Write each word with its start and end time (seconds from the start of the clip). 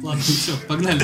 Ладно, 0.00 0.22
все, 0.22 0.56
погнали. 0.68 1.02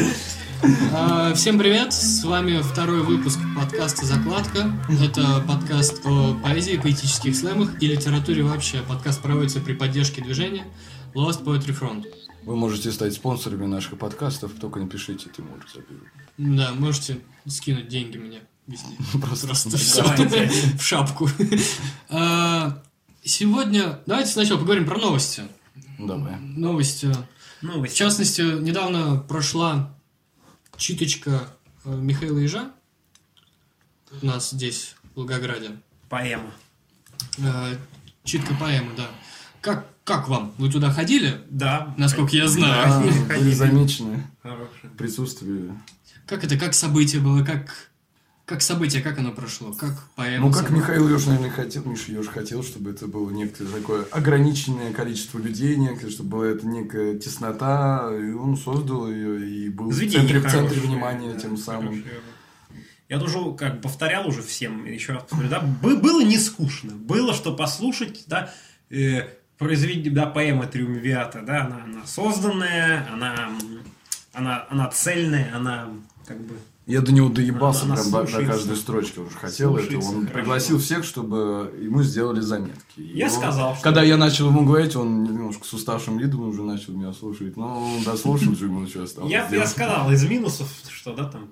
А, 0.93 1.35
Всем 1.35 1.59
привет, 1.59 1.93
с 1.93 2.25
вами 2.25 2.61
второй 2.63 3.03
выпуск 3.03 3.39
подкаста 3.57 4.07
«Закладка». 4.07 4.73
Это 5.03 5.41
подкаст 5.47 6.01
о 6.05 6.35
поэзии, 6.43 6.77
поэтических 6.77 7.37
слэмах 7.37 7.81
и 7.83 7.87
литературе 7.87 8.43
вообще. 8.43 8.83
Подкаст 8.83 9.21
проводится 9.23 9.61
при 9.61 9.75
поддержке 9.75 10.23
движения 10.23 10.65
Lost 11.15 11.45
Poetry 11.45 11.79
Front. 11.79 12.07
Вы 12.45 12.57
можете 12.57 12.91
стать 12.93 13.13
спонсорами 13.15 13.67
наших 13.67 13.99
подкастов, 13.99 14.53
только 14.61 14.81
напишите 14.81 15.29
Тимур 15.37 15.65
Забил. 15.73 16.01
Да, 16.39 16.73
можете 16.73 17.21
скинуть 17.47 17.89
деньги 17.89 18.17
мне 18.17 18.41
везде. 18.67 18.87
Просто 19.21 19.47
Просто 19.47 19.71
давайте. 19.71 20.49
всё 20.49 20.77
в 20.79 20.83
шапку. 20.83 21.29
А, 22.09 22.83
Сегодня 23.25 24.01
давайте 24.07 24.31
сначала 24.31 24.59
поговорим 24.59 24.87
про 24.87 24.97
новости. 24.99 25.43
Давай. 25.99 26.37
Новости. 26.41 27.15
Ну, 27.63 27.83
В 27.85 27.93
частности, 27.93 28.41
недавно 28.43 29.17
прошла 29.17 29.95
читочка 30.77 31.49
э, 31.85 31.95
Михаила 31.95 32.39
Ежа 32.39 32.71
у 34.23 34.25
нас 34.27 34.51
здесь, 34.51 34.95
в 35.15 35.17
Волгограде. 35.17 35.71
поэма. 36.09 36.53
Э, 37.39 37.77
Читка 38.25 38.55
поэмы, 38.55 38.93
да. 38.97 39.09
Как, 39.61 39.87
как 40.05 40.29
вам? 40.29 40.55
Вы 40.59 40.71
туда 40.71 40.93
ходили? 40.93 41.41
Да. 41.51 41.95
Насколько 41.99 42.37
я 42.37 42.47
знаю. 42.49 42.87
Да, 43.29 43.35
были 43.37 43.53
замечены 43.53 44.27
Хороший. 44.43 44.91
присутствие. 44.97 45.75
Как 46.27 46.45
это, 46.45 46.57
как 46.59 46.75
событие 46.75 47.21
было, 47.21 47.45
как, 47.45 47.88
как 48.49 48.63
событие, 48.63 49.03
как 49.03 49.19
оно 49.19 49.33
прошло, 49.33 49.75
как 49.75 50.09
поэма 50.17 50.47
Ну, 50.47 50.53
как 50.53 50.69
сама? 50.69 50.79
Михаил 50.79 51.07
Ёж, 51.07 51.27
наверное, 51.27 51.51
хотел, 51.51 51.85
Миша 51.85 52.13
Ёж 52.13 52.29
хотел, 52.29 52.63
чтобы 52.63 52.91
это 52.93 53.07
было 53.07 53.31
некое 53.31 53.67
такое 53.67 54.07
ограниченное 54.11 54.91
количество 54.95 55.39
людей, 55.39 55.77
некое, 55.77 56.09
чтобы 56.09 56.31
была 56.31 56.47
это 56.47 56.67
некая 56.67 57.19
теснота, 57.19 58.11
и 58.11 58.33
он 58.33 58.57
создал 58.57 59.07
ее 59.11 59.47
и 59.47 59.69
был 59.69 59.91
в 59.91 59.95
центре, 59.95 60.41
в 60.41 60.51
центре 60.51 60.81
внимания 60.81 61.35
да, 61.35 61.39
тем 61.39 61.59
самым. 61.59 62.03
хорошее. 62.03 62.21
Я 63.11 63.19
тоже 63.19 63.39
как 63.55 63.83
повторял 63.83 64.27
уже 64.27 64.41
всем, 64.41 64.87
еще 64.87 65.13
раз 65.13 65.25
повторю, 65.25 65.51
да, 65.51 65.61
бы- 65.61 65.99
было 65.99 66.23
не 66.23 66.39
скучно, 66.39 66.93
было 66.93 67.35
что 67.35 67.55
послушать, 67.55 68.25
да, 68.29 68.55
э, 68.89 69.29
произведение, 69.59 70.11
да, 70.11 70.25
поэма 70.25 70.67
Триумвиата, 70.67 71.43
да, 71.43 71.67
она, 71.67 71.85
она 71.85 72.07
созданная, 72.07 73.07
она, 73.13 73.51
она, 74.33 74.67
она 74.71 74.89
цельная, 74.89 75.55
она 75.55 75.91
как 76.27 76.41
бы 76.41 76.55
Я 76.89 77.03
до 77.03 77.13
него 77.13 77.29
доебался 77.29 77.85
Она 77.85 77.97
прям 77.97 78.07
слушается. 78.07 78.53
каждой 78.53 78.77
строчки, 78.77 79.19
он 79.19 79.29
же 79.31 79.37
хотел 79.37 79.77
это. 79.77 79.83
Слушается 79.85 80.09
Он 80.09 80.21
хорошо. 80.23 80.35
пригласил 80.35 80.79
всех, 80.79 81.05
чтобы 81.05 81.75
ему 81.83 82.03
сделали 82.03 82.41
заметки. 82.41 82.81
Я 82.97 83.27
он- 83.27 83.31
сказал, 83.31 83.75
что- 83.75 83.85
Когда 83.85 84.03
я 84.03 84.17
начал 84.17 84.49
ему 84.49 84.65
говорить, 84.65 84.97
он 84.97 85.23
немножко 85.25 85.67
с 85.67 85.73
уставшим 85.75 86.17
видом 86.17 86.49
уже 86.49 86.63
начал 86.63 86.95
меня 86.95 87.13
слушать. 87.13 87.59
Но 87.59 87.79
он 87.95 88.03
дослушал, 88.05 88.55
что 88.55 88.65
ему 88.65 88.87
что 88.87 89.03
осталось 89.03 89.31
Я, 89.31 89.47
я 89.49 89.67
сказал 89.67 90.11
из 90.11 90.25
минусов, 90.25 90.69
что 90.89 91.15
да, 91.15 91.25
там 91.29 91.51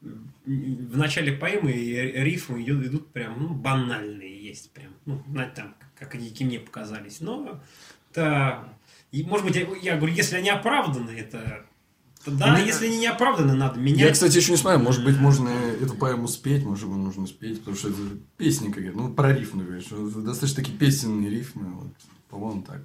в 0.00 0.96
начале 0.96 1.32
поэмы 1.32 1.72
рифмы 1.72 2.62
идут, 2.62 3.08
прям 3.12 3.36
ну, 3.38 3.48
банальные 3.50 4.42
есть 4.42 4.70
прям. 4.70 4.92
Ну, 5.04 5.22
там, 5.54 5.74
как 5.98 6.14
они 6.14 6.32
мне 6.40 6.60
показались. 6.60 7.20
Но 7.20 7.60
это... 8.10 8.68
и, 9.12 9.22
может 9.24 9.44
быть, 9.44 9.56
я, 9.56 9.66
я 9.82 9.96
говорю, 9.96 10.14
если 10.14 10.36
они 10.36 10.48
оправданы, 10.48 11.10
это... 11.10 11.66
да, 12.32 12.56
Ну, 12.58 12.64
если 12.64 12.86
они 12.86 12.98
не 12.98 13.06
оправданы, 13.06 13.54
надо 13.54 13.78
Я, 13.78 13.84
менять. 13.84 14.12
кстати, 14.12 14.36
еще 14.36 14.50
не 14.52 14.56
знаю, 14.56 14.78
может 14.80 15.04
быть, 15.04 15.18
можно 15.18 15.48
эту 15.80 15.94
поэму 15.94 16.28
спеть, 16.28 16.64
может, 16.64 16.84
его 16.84 16.96
нужно 16.96 17.26
спеть, 17.26 17.58
потому 17.60 17.76
что 17.76 17.88
это 17.88 17.98
песня 18.36 18.70
какая-то, 18.72 18.96
ну, 18.96 19.12
про 19.12 19.32
рифмы, 19.34 19.64
вот 19.90 20.24
достаточно 20.24 20.62
такие 20.62 20.76
песенные 20.78 21.30
рифмы, 21.30 21.72
вот, 21.74 21.92
по-моему, 22.30 22.62
так. 22.62 22.80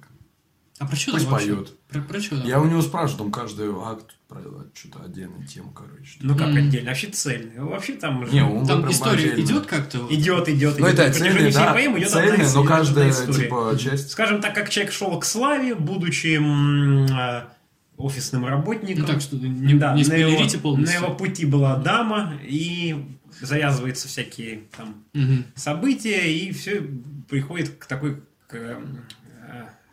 А 0.78 0.86
про 0.86 0.96
что 0.96 1.12
Пусть 1.12 1.28
поет. 1.28 1.76
Про, 1.88 2.00
про 2.00 2.20
что 2.20 2.38
там? 2.38 2.46
Я 2.46 2.60
у 2.60 2.64
него 2.64 2.82
спрашиваю, 2.82 3.18
там 3.18 3.30
каждый 3.30 3.68
акт 3.84 4.16
про 4.26 4.40
что-то 4.74 5.04
отдельную 5.04 5.46
тему, 5.46 5.70
короче. 5.70 6.18
Ну, 6.20 6.34
как 6.36 6.48
отдельно, 6.48 6.88
вообще 6.88 7.06
цельно. 7.08 7.66
Вообще 7.66 7.92
там... 7.92 8.24
Не, 8.32 8.42
он 8.42 8.66
Там 8.66 8.90
история 8.90 9.32
отдельно. 9.32 9.46
идет 9.46 9.66
как-то? 9.66 9.98
Идет, 10.10 10.48
идет, 10.48 10.78
Ну, 10.80 10.88
идет. 10.88 10.98
это 10.98 11.12
всей 11.12 11.52
да, 11.52 11.72
поэмы 11.72 12.00
идет 12.00 12.08
ис- 12.12 12.50
но 12.54 12.64
каждая, 12.64 13.12
типа, 13.12 13.76
часть... 13.78 14.10
Скажем 14.10 14.40
так, 14.40 14.54
как 14.56 14.70
человек 14.70 14.92
шел 14.92 15.16
к 15.20 15.24
славе, 15.24 15.76
будучи 15.76 16.38
м, 16.38 17.04
э, 17.04 17.44
офисным 17.96 18.46
работником. 18.46 19.02
Ну 19.02 19.06
так 19.06 19.20
что 19.20 19.36
не, 19.36 19.74
Да, 19.74 19.94
не 19.94 20.04
на 20.04 20.14
его- 20.14 20.36
полностью. 20.60 21.00
На 21.00 21.04
его 21.06 21.14
пути 21.14 21.46
была 21.46 21.76
дама, 21.76 22.34
и 22.42 22.96
завязываются 23.40 24.08
всякие 24.08 24.62
там 24.76 25.04
Мгм. 25.14 25.44
события, 25.54 26.32
и 26.32 26.52
все 26.52 26.82
приходит 27.28 27.70
к 27.78 27.86
такой 27.86 28.22
к, 28.48 28.54
э, 28.54 28.76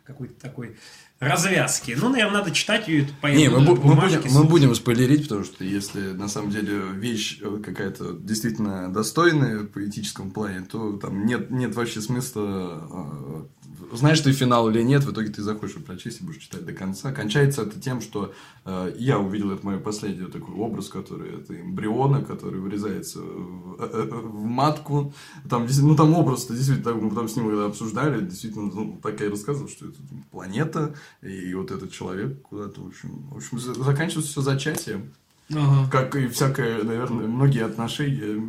какой-то 0.04 0.34
такой 0.42 0.76
развязке. 1.20 1.96
Ну, 2.00 2.10
наверное, 2.10 2.40
надо 2.40 2.52
читать 2.52 2.88
ее 2.88 3.08
поэму 3.22 3.40
Не, 3.40 3.50
мы, 3.50 3.60
на 3.62 3.70
бу- 3.70 3.76
мы 3.76 3.82
бумажке, 3.96 4.20
будем, 4.20 4.34
мы 4.34 4.44
будем 4.46 4.76
спойлерить, 4.76 5.24
потому 5.24 5.44
что 5.44 5.64
если 5.64 6.12
на 6.14 6.28
самом 6.30 6.50
деле 6.52 6.80
вещь 6.94 7.40
э, 7.42 7.62
какая-то 7.64 8.14
действительно 8.14 8.92
достойная 8.92 9.60
в 9.60 9.68
поэтическом 9.68 10.32
плане, 10.32 10.62
то 10.62 10.94
там 10.98 11.26
нет, 11.26 11.52
нет 11.52 11.76
вообще 11.76 12.02
смысла, 12.02 13.46
э, 13.69 13.69
знаешь 13.94 14.20
ты 14.22 14.32
финал 14.32 14.70
или 14.70 14.82
нет, 14.84 15.04
в 15.04 15.12
итоге 15.12 15.30
ты 15.30 15.42
захочешь 15.42 15.76
прочесть 15.84 16.22
и 16.22 16.24
будешь 16.24 16.42
читать 16.42 16.66
до 16.66 16.74
конца. 16.74 17.12
Кончается 17.12 17.64
это 17.64 17.80
тем, 17.80 18.02
что 18.02 18.34
э, 18.66 18.94
я 18.98 19.20
увидел, 19.20 19.52
это 19.52 19.66
мой 19.66 19.78
последний 19.80 20.24
вот 20.24 20.32
такой 20.34 20.54
образ, 20.56 20.90
который 20.90 21.36
это 21.36 21.60
эмбриона, 21.60 22.22
который 22.24 22.60
вырезается 22.60 23.20
в, 23.22 23.76
э, 23.80 23.90
э, 23.94 24.10
в 24.12 24.44
матку. 24.46 25.14
Там, 25.50 25.64
действительно- 25.68 25.92
ну, 25.92 25.98
там 25.98 26.14
образ-то 26.14 26.54
действительно, 26.54 26.94
мы 26.96 27.10
потом 27.10 27.28
с 27.30 27.36
ним 27.36 27.48
когда 27.48 27.66
обсуждали, 27.66 28.22
действительно, 28.26 28.72
ну, 28.74 29.00
так 29.02 29.20
я 29.20 29.26
и 29.28 29.30
рассказывал, 29.30 29.70
что 29.70 29.88
это 29.88 29.98
там, 30.10 30.24
планета, 30.32 30.94
и 31.22 31.54
вот 31.54 31.72
этот 31.72 31.92
человек 31.92 32.42
куда-то, 32.44 32.82
в 32.82 32.88
общем, 32.88 33.10
в 33.32 33.38
общем, 33.38 33.60
за- 33.60 33.74
заканчивается 33.74 34.32
все 34.32 34.42
зачатием. 34.42 35.12
Ага, 35.52 35.90
Как 35.92 36.16
и 36.16 36.28
всякое, 36.28 36.84
наверное, 36.84 37.28
многие 37.28 37.66
отношения. 37.66 38.40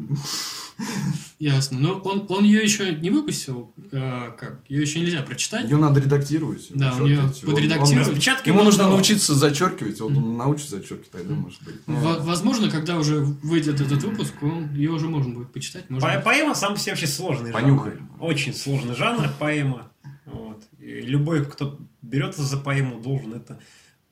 Ясно. 1.38 1.78
Но 1.78 1.94
он, 1.98 2.26
он 2.28 2.44
ее 2.44 2.62
еще 2.62 2.94
не 2.94 3.10
выпустил. 3.10 3.72
а, 3.92 4.30
как? 4.32 4.60
Ее 4.68 4.82
еще 4.82 5.00
нельзя 5.00 5.22
прочитать. 5.22 5.64
Ее 5.64 5.76
надо 5.76 6.00
редактировать. 6.00 6.66
Да. 6.70 6.92
Он- 6.94 6.98
подредактировать. 7.44 8.08
он- 8.28 8.36
Ему 8.46 8.58
он 8.60 8.64
нужно 8.64 8.84
давал. 8.84 8.94
научиться 8.96 9.34
зачеркивать. 9.34 10.00
Вот 10.00 10.12
он 10.12 10.36
научится 10.36 10.76
зачеркивать, 10.76 11.10
тогда 11.10 11.34
может 11.34 11.62
быть. 11.62 11.74
Во- 11.86 12.18
Возможно, 12.20 12.70
когда 12.70 12.98
уже 12.98 13.20
выйдет 13.20 13.80
этот 13.80 14.02
выпуск, 14.02 14.34
он, 14.42 14.74
ее 14.74 14.90
уже 14.90 15.08
можно 15.08 15.32
будет 15.34 15.52
почитать. 15.52 15.86
По-. 15.88 16.20
Поэма 16.20 16.54
сам 16.54 16.74
по 16.74 16.80
себе 16.80 16.92
вообще 16.92 17.06
сложный 17.06 17.52
Понюхай. 17.52 17.92
жанр. 17.92 18.08
Очень 18.20 18.54
сложный 18.54 18.94
жанр 18.94 19.28
поэма. 19.38 19.90
Вот. 20.26 20.62
И 20.78 21.00
любой, 21.02 21.44
кто 21.44 21.78
берется 22.02 22.42
за 22.42 22.56
поэму, 22.56 23.00
должен 23.00 23.34
это 23.34 23.60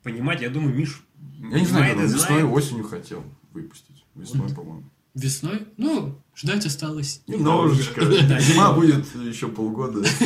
понимать. 0.02 0.40
Я 0.42 0.50
думаю, 0.50 0.74
Миш 0.74 1.02
Я 1.40 1.60
не 1.60 1.66
знаю, 1.66 1.96
он 1.96 2.00
и 2.02 2.04
весной, 2.04 2.20
знает. 2.20 2.44
осенью 2.46 2.84
хотел 2.84 3.24
выпустить. 3.52 4.04
Весной, 4.14 4.48
по-моему. 4.54 4.84
Весной? 5.18 5.66
Ну, 5.76 6.16
ждать 6.36 6.64
осталось. 6.66 7.22
Немножечко. 7.26 8.04
Да. 8.28 8.40
Зима 8.40 8.72
будет 8.72 9.04
еще 9.16 9.48
полгода. 9.48 10.06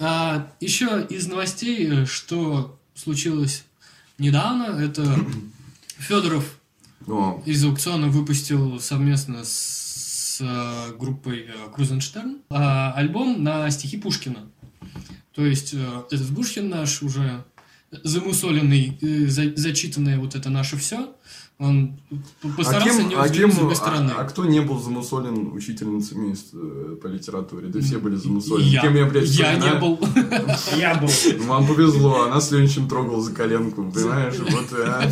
А, 0.00 0.52
еще 0.58 1.06
из 1.08 1.28
новостей, 1.28 1.88
э, 1.88 2.04
что 2.04 2.80
случилось 2.94 3.64
недавно, 4.18 4.76
это 4.82 5.04
Федоров 5.98 6.58
из 7.46 7.64
аукциона 7.64 8.08
выпустил 8.08 8.80
совместно 8.80 9.44
с, 9.44 10.38
э, 10.40 10.96
группой 10.98 11.42
э, 11.42 11.52
Крузенштерн 11.72 12.38
а, 12.50 12.92
альбом 12.94 13.44
на 13.44 13.70
стихи 13.70 13.96
Пушкина. 13.96 14.40
То 15.32 15.46
есть 15.46 15.74
этот 15.74 16.34
Пушкин 16.34 16.68
наш 16.68 17.00
уже 17.00 17.44
замусоленный, 18.02 18.98
э, 19.00 19.26
за- 19.28 19.54
зачитанное 19.56 20.18
вот 20.18 20.34
это 20.34 20.50
наше 20.50 20.76
все, 20.76 21.08
он 21.58 21.96
постарался 22.56 23.04
не 23.04 23.14
а, 23.14 23.22
взглянуть 23.22 23.32
кем- 23.36 23.52
с 23.52 23.54
другой 23.56 23.76
стороны. 23.76 24.10
а- 24.16 24.22
а 24.22 24.24
кто 24.24 24.44
не 24.44 24.60
был 24.60 24.80
замусолен 24.82 25.52
учительницами 25.52 26.32
из, 26.32 26.46
э, 26.52 26.96
по 27.00 27.06
литературе? 27.06 27.68
Да 27.68 27.80
все 27.80 27.98
были 27.98 28.16
замусолены. 28.16 28.66
Я, 28.68 28.80
Кем 28.82 28.96
я, 28.96 29.06
блядь, 29.06 29.28
я 29.28 29.54
не 29.56 29.74
был. 29.78 30.00
Я 30.76 30.94
был. 30.96 31.08
Вам 31.46 31.66
повезло, 31.68 32.22
она 32.24 32.40
с 32.40 32.50
Ленчем 32.50 32.88
трогал 32.88 33.20
за 33.20 33.32
коленку, 33.32 33.84
понимаешь? 33.90 34.34
Вот, 34.38 34.66
а. 34.72 35.04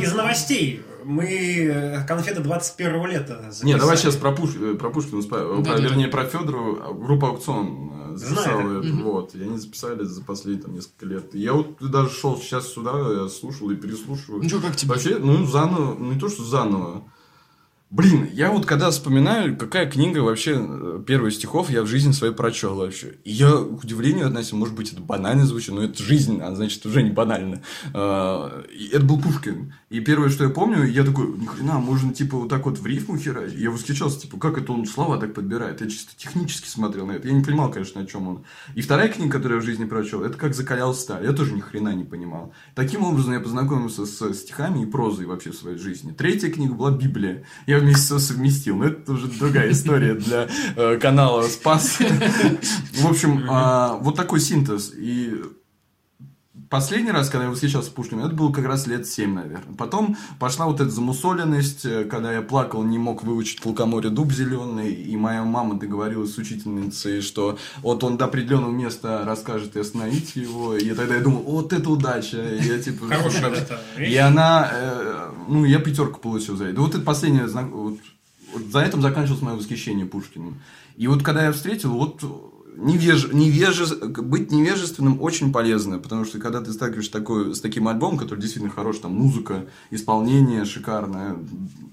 Из 0.00 0.14
новостей. 0.14 0.80
Мы 1.06 1.24
э, 1.24 2.04
конфеты 2.06 2.40
21 2.40 3.06
лета 3.06 3.36
записали. 3.50 3.66
Не, 3.66 3.76
давай 3.78 3.96
сейчас 3.96 4.16
про, 4.16 4.30
Пуш- 4.32 4.56
э, 4.60 4.74
про 4.74 4.90
Пушкина, 4.90 5.20
спа- 5.20 5.62
Да, 5.62 5.70
про- 5.70 5.78
да, 5.78 5.82
вернее, 5.84 6.08
про 6.08 6.24
Федору. 6.24 6.78
а, 6.82 6.92
Группа 6.92 7.28
Аукцион 7.28 7.92
э, 8.14 8.16
записала 8.16 8.62
Знаю, 8.62 8.80
это, 8.80 8.88
Мгм. 8.88 9.02
вот. 9.04 9.34
И 9.34 9.42
они 9.42 9.56
записали 9.58 10.02
за 10.04 10.22
последние 10.24 10.62
там, 10.64 10.74
несколько 10.74 11.06
лет. 11.06 11.34
Я 11.34 11.52
вот 11.52 11.76
даже 11.80 12.10
шел 12.10 12.36
сейчас 12.38 12.68
сюда, 12.72 12.92
я 13.22 13.28
слушал 13.28 13.70
и 13.70 13.76
переслушиваю. 13.76 14.42
Ну 14.42 14.48
что, 14.48 14.60
как 14.60 14.74
тебе? 14.76 14.90
Вообще, 14.90 15.18
ну, 15.18 15.46
заново, 15.46 15.94
ну, 15.98 16.12
не 16.12 16.18
то, 16.18 16.28
что 16.28 16.42
заново. 16.44 17.04
Блин, 17.88 18.28
я 18.32 18.50
вот 18.50 18.66
когда 18.66 18.90
вспоминаю, 18.90 19.56
какая 19.56 19.88
книга 19.88 20.18
вообще 20.18 20.56
э, 20.58 21.02
первых 21.06 21.32
стихов 21.32 21.70
я 21.70 21.82
в 21.82 21.86
жизни 21.86 22.10
своей 22.10 22.34
прочел 22.34 22.74
вообще. 22.74 23.14
И 23.22 23.30
я 23.30 23.52
к 23.52 23.84
удивлению 23.84 24.26
относился, 24.26 24.56
может 24.56 24.74
быть, 24.74 24.92
это 24.92 25.00
банально 25.00 25.46
звучит, 25.46 25.72
но 25.72 25.84
это 25.84 26.02
жизнь, 26.02 26.40
а 26.42 26.52
значит, 26.56 26.84
уже 26.84 27.04
не 27.04 27.10
банально. 27.10 27.62
А, 27.94 28.64
и 28.72 28.88
Это 28.88 29.04
был 29.04 29.20
Пушкин. 29.20 29.72
И 29.88 30.00
первое, 30.00 30.30
что 30.30 30.42
я 30.42 30.50
помню, 30.50 30.82
я 30.82 31.04
такой, 31.04 31.28
ни 31.38 31.46
хрена, 31.46 31.78
можно 31.78 32.12
типа 32.12 32.38
вот 32.38 32.48
так 32.48 32.66
вот 32.66 32.76
в 32.76 32.84
рифму 32.84 33.18
херать. 33.18 33.52
Я 33.54 33.70
восхищался, 33.70 34.22
типа, 34.22 34.36
как 34.38 34.58
это 34.58 34.72
он 34.72 34.84
слова 34.86 35.16
так 35.16 35.32
подбирает. 35.32 35.80
Я 35.80 35.88
чисто 35.88 36.10
технически 36.16 36.68
смотрел 36.68 37.06
на 37.06 37.12
это. 37.12 37.28
Я 37.28 37.34
не 37.34 37.44
понимал, 37.44 37.70
конечно, 37.70 38.00
о 38.00 38.06
чем 38.06 38.26
он. 38.26 38.44
И 38.74 38.80
вторая 38.80 39.08
книга, 39.08 39.30
которую 39.30 39.58
я 39.58 39.62
в 39.62 39.64
жизни 39.64 39.84
прочел, 39.84 40.24
это 40.24 40.36
как 40.36 40.56
закалял 40.56 40.92
сталь. 40.92 41.24
Я 41.24 41.32
тоже 41.32 41.52
ни 41.52 41.60
хрена 41.60 41.94
не 41.94 42.04
понимал. 42.04 42.52
Таким 42.74 43.04
образом 43.04 43.34
я 43.34 43.40
познакомился 43.40 44.06
с 44.06 44.34
стихами 44.34 44.82
и 44.82 44.86
прозой 44.86 45.26
вообще 45.26 45.52
в 45.52 45.54
своей 45.54 45.78
жизни. 45.78 46.10
Третья 46.10 46.50
книга 46.50 46.74
была 46.74 46.90
Библия. 46.90 47.44
Я 47.68 47.75
вместе 47.80 48.02
все 48.02 48.18
совместил. 48.18 48.76
Но 48.76 48.86
это 48.86 49.12
уже 49.12 49.28
другая 49.28 49.72
история 49.72 50.14
для 50.14 50.48
э, 50.76 50.98
канала 50.98 51.42
Спас. 51.42 51.98
В 52.92 53.06
общем, 53.06 53.44
а, 53.48 53.96
вот 54.00 54.16
такой 54.16 54.40
синтез. 54.40 54.92
И 54.96 55.34
последний 56.68 57.10
раз, 57.10 57.28
когда 57.28 57.44
я 57.44 57.50
восхищался 57.50 57.90
Пушкиным, 57.90 58.24
это 58.26 58.34
было 58.34 58.52
как 58.52 58.64
раз 58.64 58.86
лет 58.86 59.06
7, 59.06 59.34
наверное. 59.34 59.74
Потом 59.76 60.16
пошла 60.38 60.66
вот 60.66 60.80
эта 60.80 60.90
замусоленность, 60.90 61.84
э, 61.84 62.04
когда 62.04 62.32
я 62.32 62.42
плакал, 62.42 62.82
не 62.82 62.98
мог 62.98 63.22
выучить 63.22 63.60
«Полкоморье 63.60 64.10
дуб 64.10 64.32
зеленый», 64.32 64.92
и 64.92 65.16
моя 65.16 65.44
мама 65.44 65.78
договорилась 65.78 66.34
с 66.34 66.38
учительницей, 66.38 67.20
что 67.20 67.58
вот 67.82 68.04
он 68.04 68.16
до 68.16 68.26
определенного 68.26 68.72
места 68.72 69.22
расскажет 69.24 69.76
и 69.76 69.80
остановите 69.80 70.40
его, 70.40 70.76
и 70.76 70.92
тогда 70.92 71.16
я 71.16 71.20
думал, 71.20 71.42
вот 71.42 71.72
это 71.72 71.90
удача, 71.90 72.42
и 72.42 72.62
я 72.62 72.78
типа... 72.78 73.06
Хорошая. 73.16 73.66
И 73.98 74.16
она, 74.16 74.70
э, 74.72 75.30
ну, 75.48 75.64
я 75.64 75.78
пятерку 75.78 76.20
получил 76.20 76.56
за 76.56 76.66
это. 76.66 76.80
Вот 76.80 76.94
это 76.94 77.04
последнее, 77.04 77.46
вот 77.46 77.98
за 78.70 78.80
этим 78.80 79.02
заканчивалось 79.02 79.42
мое 79.42 79.56
восхищение 79.56 80.06
Пушкиным. 80.06 80.60
И 80.96 81.06
вот 81.08 81.22
когда 81.22 81.44
я 81.44 81.52
встретил, 81.52 81.92
вот 81.92 82.22
невеж... 82.76 83.32
невеже... 83.32 83.86
быть 83.96 84.50
невежественным 84.50 85.20
очень 85.20 85.52
полезно, 85.52 85.98
потому 85.98 86.24
что 86.24 86.38
когда 86.38 86.60
ты 86.60 86.72
сталкиваешься 86.72 87.12
такой... 87.12 87.54
с 87.54 87.60
таким 87.60 87.88
альбомом, 87.88 88.18
который 88.18 88.40
действительно 88.40 88.72
хорош, 88.72 88.98
там 88.98 89.14
музыка, 89.14 89.66
исполнение 89.90 90.64
шикарное, 90.64 91.36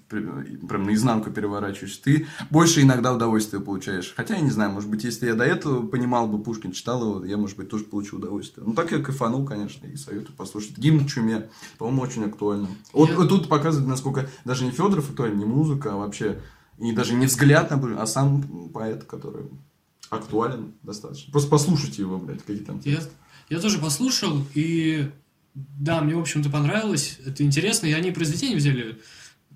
прям 0.10 0.84
наизнанку 0.86 1.32
переворачиваешь, 1.32 1.98
ты 1.98 2.28
больше 2.50 2.82
иногда 2.82 3.14
удовольствия 3.14 3.60
получаешь. 3.60 4.14
Хотя 4.16 4.36
я 4.36 4.42
не 4.42 4.52
знаю, 4.52 4.72
может 4.72 4.90
быть, 4.90 5.04
если 5.04 5.28
я 5.28 5.36
до 5.36 5.44
этого 5.44 5.86
понимал 5.88 6.28
бы 6.28 6.42
Пушкин, 6.42 6.72
читал 6.72 7.02
его, 7.02 7.26
я, 7.26 7.38
может 7.38 7.58
быть, 7.58 7.70
тоже 7.70 7.86
получил 7.86 8.20
удовольствие. 8.20 8.66
Ну, 8.66 8.74
так 8.74 8.92
я 8.92 9.00
кайфанул, 9.00 9.46
конечно, 9.46 9.88
и 9.88 9.96
советую 9.96 10.36
послушать. 10.36 10.78
Гимн 10.78 11.06
чуме, 11.08 11.50
по-моему, 11.78 12.02
очень 12.02 12.26
актуально. 12.26 12.68
Вот, 12.92 13.10
Я- 13.10 13.16
тут 13.26 13.50
показывает, 13.50 13.90
насколько 13.90 14.30
даже 14.46 14.66
не 14.66 14.72
Федоров 14.72 15.10
актуален, 15.10 15.38
не 15.38 15.46
музыка, 15.46 15.94
а 15.94 15.98
вообще 15.98 16.40
и 16.78 16.92
даже 16.92 17.14
не 17.14 17.28
взгляд 17.28 17.70
на 17.70 18.02
а 18.02 18.08
сам 18.08 18.70
поэт, 18.74 19.04
который 19.04 19.46
актуален 20.18 20.74
достаточно. 20.84 21.32
Просто 21.32 21.50
послушайте 21.50 22.02
его, 22.02 22.18
блядь, 22.18 22.40
какие 22.40 22.64
там 22.64 22.82
Я, 22.84 22.96
тексты. 22.96 23.12
я 23.50 23.60
тоже 23.60 23.80
послушал, 23.80 24.46
и 24.54 25.10
да, 25.54 26.02
мне, 26.02 26.16
в 26.16 26.20
общем-то, 26.20 26.50
понравилось. 26.50 27.20
Это 27.26 27.44
интересно. 27.44 27.86
И 27.88 27.92
они 27.92 28.12
произведения 28.12 28.56
взяли 28.56 29.00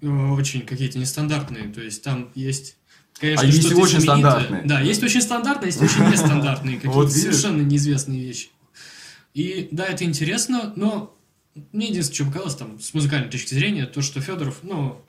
э, 0.01 0.07
очень 0.07 0.62
какие-то 0.62 1.00
нестандартные. 1.00 1.69
То 1.74 1.81
есть 1.81 2.04
там 2.04 2.30
есть, 2.36 2.77
конечно, 3.19 3.44
А 3.44 3.48
есть 3.48 3.71
и 3.71 3.74
очень 3.74 4.00
знаменитое. 4.01 4.31
стандартные. 4.31 4.62
Да, 4.65 4.80
есть 4.81 5.04
очень 5.04 5.21
стандартные, 5.21 5.68
есть 5.69 5.81
очень 5.81 6.04
нестандартные, 6.04 6.75
какие-то 6.77 6.95
Вот 6.95 7.12
совершенно 7.12 7.62
неизвестные 7.63 8.21
вещи. 8.24 8.50
И 9.33 9.69
да, 9.71 9.86
это 9.86 10.04
интересно, 10.04 10.74
но 10.75 11.15
мне 11.71 11.88
единственное, 11.89 12.15
что 12.15 12.25
показалось 12.25 12.56
там 12.56 12.80
с 12.80 12.94
музыкальной 12.94 13.30
точки 13.30 13.54
зрения, 13.54 13.86
то, 13.86 14.01
что 14.01 14.21
Федоров, 14.21 14.59
ну, 14.63 15.01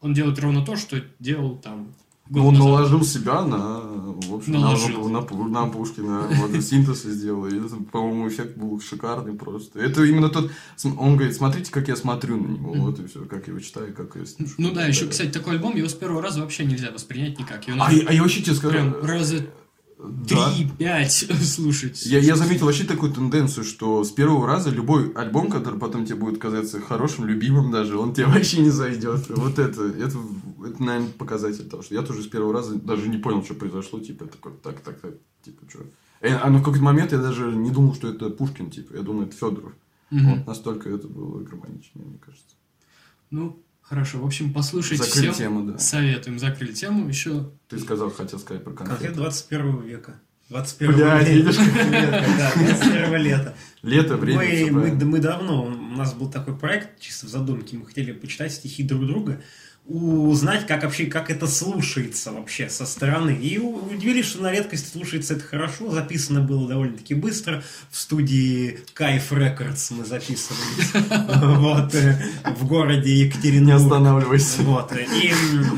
он 0.00 0.14
делает 0.14 0.38
ровно 0.38 0.64
то, 0.64 0.76
что 0.76 1.02
делал 1.18 1.56
там 1.56 1.94
Ну, 2.30 2.46
он 2.46 2.54
наложил 2.54 3.04
себя 3.04 3.42
на, 3.42 3.80
в 3.80 4.34
общем, 4.34 4.52
на, 4.52 4.60
Наложил. 4.60 5.08
на, 5.08 5.20
на 5.20 5.66
Пушкина, 5.66 6.28
вот, 6.30 6.62
синтез 6.62 7.02
сделал, 7.02 7.46
и 7.46 7.58
по-моему, 7.90 8.28
эффект 8.28 8.56
был 8.56 8.80
шикарный 8.80 9.34
просто. 9.34 9.80
Это 9.80 10.04
именно 10.04 10.28
тот, 10.28 10.50
он 10.84 11.16
говорит, 11.16 11.34
смотрите, 11.34 11.72
как 11.72 11.88
я 11.88 11.96
смотрю 11.96 12.36
на 12.36 12.46
него, 12.46 12.72
вот 12.74 13.00
и 13.00 13.06
все, 13.08 13.24
как 13.24 13.48
я 13.48 13.52
его 13.52 13.60
читаю, 13.60 13.92
как 13.94 14.14
я 14.14 14.24
слушаю. 14.26 14.54
Ну 14.58 14.70
да, 14.72 14.86
еще, 14.86 15.08
кстати, 15.08 15.30
такой 15.30 15.54
альбом, 15.54 15.76
его 15.76 15.88
с 15.88 15.94
первого 15.94 16.22
раза 16.22 16.40
вообще 16.40 16.64
нельзя 16.64 16.92
воспринять 16.92 17.38
никак. 17.38 17.62
А, 17.68 17.88
а 17.88 18.12
я 18.12 18.22
вообще 18.22 18.42
тебе 18.42 18.54
скажу, 18.54 18.74
прям 18.74 18.94
раза 19.02 19.46
да. 20.02 20.52
три-пять 20.54 21.12
слушать. 21.42 22.04
Я, 22.06 22.18
я 22.18 22.36
заметил 22.36 22.66
вообще 22.66 22.84
такую 22.84 23.12
тенденцию, 23.12 23.64
что 23.64 24.04
с 24.04 24.10
первого 24.10 24.46
раза 24.46 24.70
любой 24.70 25.12
альбом, 25.12 25.50
который 25.50 25.78
потом 25.78 26.04
тебе 26.04 26.16
будет 26.16 26.38
казаться 26.38 26.80
хорошим, 26.80 27.26
любимым 27.26 27.70
даже, 27.70 27.98
он 27.98 28.14
тебе 28.14 28.26
вообще 28.28 28.60
не 28.60 28.70
зайдет. 28.70 29.28
Вот 29.28 29.58
это, 29.58 29.86
это, 29.86 30.18
это, 30.64 30.82
наверное, 30.82 31.10
показатель 31.18 31.68
того, 31.68 31.82
что 31.82 31.94
я 31.94 32.02
тоже 32.02 32.22
с 32.22 32.26
первого 32.26 32.52
раза 32.52 32.74
даже 32.76 33.08
не 33.08 33.18
понял, 33.18 33.44
что 33.44 33.54
произошло, 33.54 34.00
типа, 34.00 34.26
такой, 34.26 34.52
так, 34.62 34.80
так, 34.80 35.00
так, 35.00 35.14
типа, 35.42 35.62
что. 35.68 35.80
А 36.22 36.50
на 36.50 36.58
какой-то 36.58 36.82
момент 36.82 37.12
я 37.12 37.18
даже 37.18 37.52
не 37.52 37.70
думал, 37.70 37.94
что 37.94 38.08
это 38.08 38.28
Пушкин, 38.30 38.70
типа, 38.70 38.96
я 38.96 39.02
думал, 39.02 39.22
это 39.22 39.36
Федоров. 39.36 39.72
Мгм. 40.10 40.38
Вот 40.38 40.46
настолько 40.46 40.90
это 40.90 41.08
было 41.08 41.42
гармонично, 41.42 42.02
мне 42.02 42.18
кажется. 42.18 42.56
Ну, 43.30 43.62
хорошо. 43.90 44.18
В 44.20 44.24
общем, 44.24 44.52
послушайте 44.52 45.02
Закрыли 45.02 45.32
всем. 45.32 45.34
тему, 45.34 45.72
да. 45.72 45.78
Советуем. 45.78 46.38
Закрыли 46.38 46.72
тему. 46.72 47.08
Еще 47.08 47.50
Ты 47.68 47.78
сказал, 47.80 48.10
хотел 48.10 48.38
сказать 48.38 48.62
про 48.62 48.72
Конфет 48.72 48.96
конфеты. 48.98 49.14
21 49.16 49.82
века. 49.82 50.20
21 50.48 50.94
Блядь, 50.94 51.28
видишь? 51.28 51.58
века, 51.58 52.24
да, 52.38 52.52
21 52.54 53.16
лета. 53.16 53.56
Лето, 53.82 54.16
время, 54.16 54.72
мы, 54.72 54.92
мы, 54.92 55.04
мы 55.04 55.18
давно, 55.18 55.64
у 55.64 55.96
нас 55.96 56.14
был 56.14 56.30
такой 56.30 56.56
проект, 56.56 57.00
чисто 57.00 57.26
в 57.26 57.28
задумке, 57.28 57.76
мы 57.76 57.86
хотели 57.86 58.12
почитать 58.12 58.52
стихи 58.52 58.82
друг 58.82 59.06
друга, 59.06 59.42
узнать, 59.90 60.66
как 60.66 60.84
вообще, 60.84 61.06
как 61.06 61.30
это 61.30 61.48
слушается 61.48 62.30
вообще 62.30 62.68
со 62.70 62.86
стороны. 62.86 63.30
И 63.30 63.58
удивились, 63.58 64.26
что 64.26 64.42
на 64.42 64.52
редкость 64.52 64.92
слушается 64.92 65.34
это 65.34 65.44
хорошо, 65.44 65.90
записано 65.90 66.40
было 66.40 66.68
довольно-таки 66.68 67.14
быстро. 67.14 67.64
В 67.90 67.98
студии 67.98 68.78
Кайф 68.94 69.32
Рекордс 69.32 69.90
мы 69.90 70.04
записывались. 70.04 70.90
Вот, 71.60 71.94
э, 71.94 72.22
в 72.58 72.66
городе 72.66 73.12
Не 73.12 73.20
Екатеринбург. 73.22 73.76
останавливайся. 73.76 74.62
Вот, 74.62 74.92
и, 74.92 75.32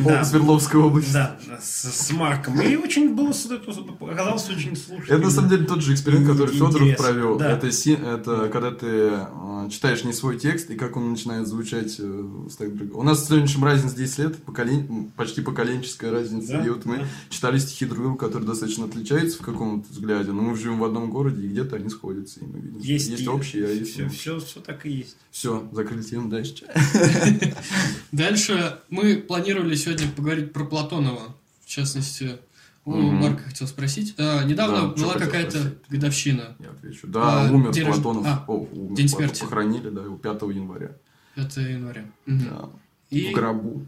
О, 0.05 0.09
да. 0.09 0.25
Свердловская 0.25 0.81
область. 0.83 1.13
Да, 1.13 1.39
с, 1.63 2.11
Марком. 2.13 2.61
И 2.61 2.77
очень 2.77 3.15
было, 3.15 3.31
оказалось 3.31 4.49
очень 4.51 4.77
слушательно. 4.77 5.17
Это 5.17 5.25
на 5.25 5.31
самом 5.31 5.51
деле 5.51 5.65
тот 5.65 5.83
же 5.83 5.95
эксперимент, 5.95 6.29
который 6.29 6.55
Федоров 6.55 6.97
провел. 6.97 7.41
Это, 7.41 8.49
когда 8.49 8.71
ты 8.71 8.87
э, 8.87 9.69
читаешь 9.71 10.05
не 10.05 10.13
свой 10.13 10.39
текст 10.39 10.71
и 10.71 10.75
как 10.75 10.97
он 10.97 11.11
начинает 11.11 11.47
звучать 11.47 11.97
э, 11.99 12.03
в. 12.03 12.49
У 12.93 13.03
нас 13.03 13.25
с 13.25 13.29
сегодняшним 13.29 13.65
разница 13.65 14.02
10 14.05 14.19
лет, 14.19 14.37
поколен- 14.45 15.11
почти 15.17 15.41
поколенческая 15.41 16.11
разница. 16.11 16.53
Да, 16.59 16.67
и 16.67 16.69
вот 16.69 16.85
мы 16.85 16.99
да. 16.99 17.07
читали 17.31 17.59
стихи 17.59 17.87
друг 17.87 17.99
друга, 18.03 18.19
которые 18.19 18.47
достаточно 18.49 18.85
отличаются 18.87 19.39
в 19.43 19.45
каком-то 19.45 19.91
взгляде, 19.93 20.33
но 20.33 20.43
мы 20.43 20.57
живем 20.57 20.79
в 20.79 20.85
одном 20.85 21.11
городе, 21.11 21.45
и 21.45 21.49
где-то 21.49 21.77
они 21.77 21.89
сходятся, 21.89 22.41
и 22.41 22.45
мы 22.47 22.61
видим, 22.61 22.79
Есть, 22.81 23.09
есть 23.09 23.23
и- 23.23 23.29
общие, 23.29 23.67
а 23.67 23.71
есть... 23.71 23.93
все, 23.93 24.09
все, 24.09 24.39
все 24.41 24.61
так 24.61 24.85
и 24.87 24.91
есть. 24.91 25.17
Все, 25.31 25.69
закрыли 25.73 26.03
тему 26.03 26.29
дальше. 26.29 26.65
дальше 28.13 28.79
мы 28.91 29.17
планировали 29.17 29.75
сегодня 29.75 30.09
поговорить 30.09 30.53
про 30.53 30.65
Платонова. 30.65 31.35
В 31.65 31.67
частности, 31.67 32.39
у 32.85 32.95
Мгм. 32.97 33.15
Марка 33.17 33.43
хотел 33.45 33.67
спросить. 33.67 34.15
А, 34.19 34.43
недавно 34.45 34.89
Да, 34.95 35.03
была 35.03 35.15
какая-то 35.15 35.51
спросить? 35.59 35.79
годовщина. 35.89 36.57
Я 36.59 36.71
отвечу. 36.71 37.07
Да, 37.07 37.47
А, 37.49 37.53
умер 37.53 37.71
день 37.73 37.87
Платонов. 37.87 38.27
а, 38.27 38.45
О, 38.49 38.69
умер, 38.73 38.97
день 38.97 39.09
смерти. 39.09 39.41
Похоронили, 39.43 39.89
да, 39.89 40.03
его 40.03 40.17
5 40.19 40.51
января. 40.51 40.91
5 41.37 41.57
января. 41.59 42.05
Мгм. 42.27 42.45
Да. 42.51 42.71
И 43.13 43.31
В 43.31 43.35
гробу. 43.35 43.83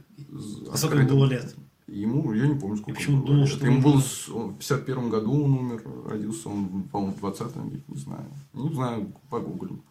А 0.73 0.77
сколько 0.77 0.99
ему 0.99 1.09
было 1.09 1.27
лет? 1.27 1.55
Ему, 1.87 2.33
я 2.33 2.47
не 2.47 2.55
помню, 2.59 2.77
сколько 2.77 2.93
Я 2.93 2.97
почему-то 2.97 3.33
ему 3.33 3.43
было 3.43 3.45
думал, 3.45 3.47
что 3.47 3.67
Ему 3.67 3.81
было, 3.83 4.43
он 4.43 4.51
в 4.55 4.59
51 4.59 5.11
году 5.11 5.45
он 5.45 5.53
умер, 5.59 5.83
родился 6.07 6.49
он, 6.49 6.83
по-моему, 6.85 7.15
в 7.15 7.25
20-м, 7.25 7.69
веке, 7.69 7.85
не 7.89 7.97
знаю. 7.99 8.25
Не 8.55 8.73
знаю, 8.75 9.13
погуглим. 9.31 9.83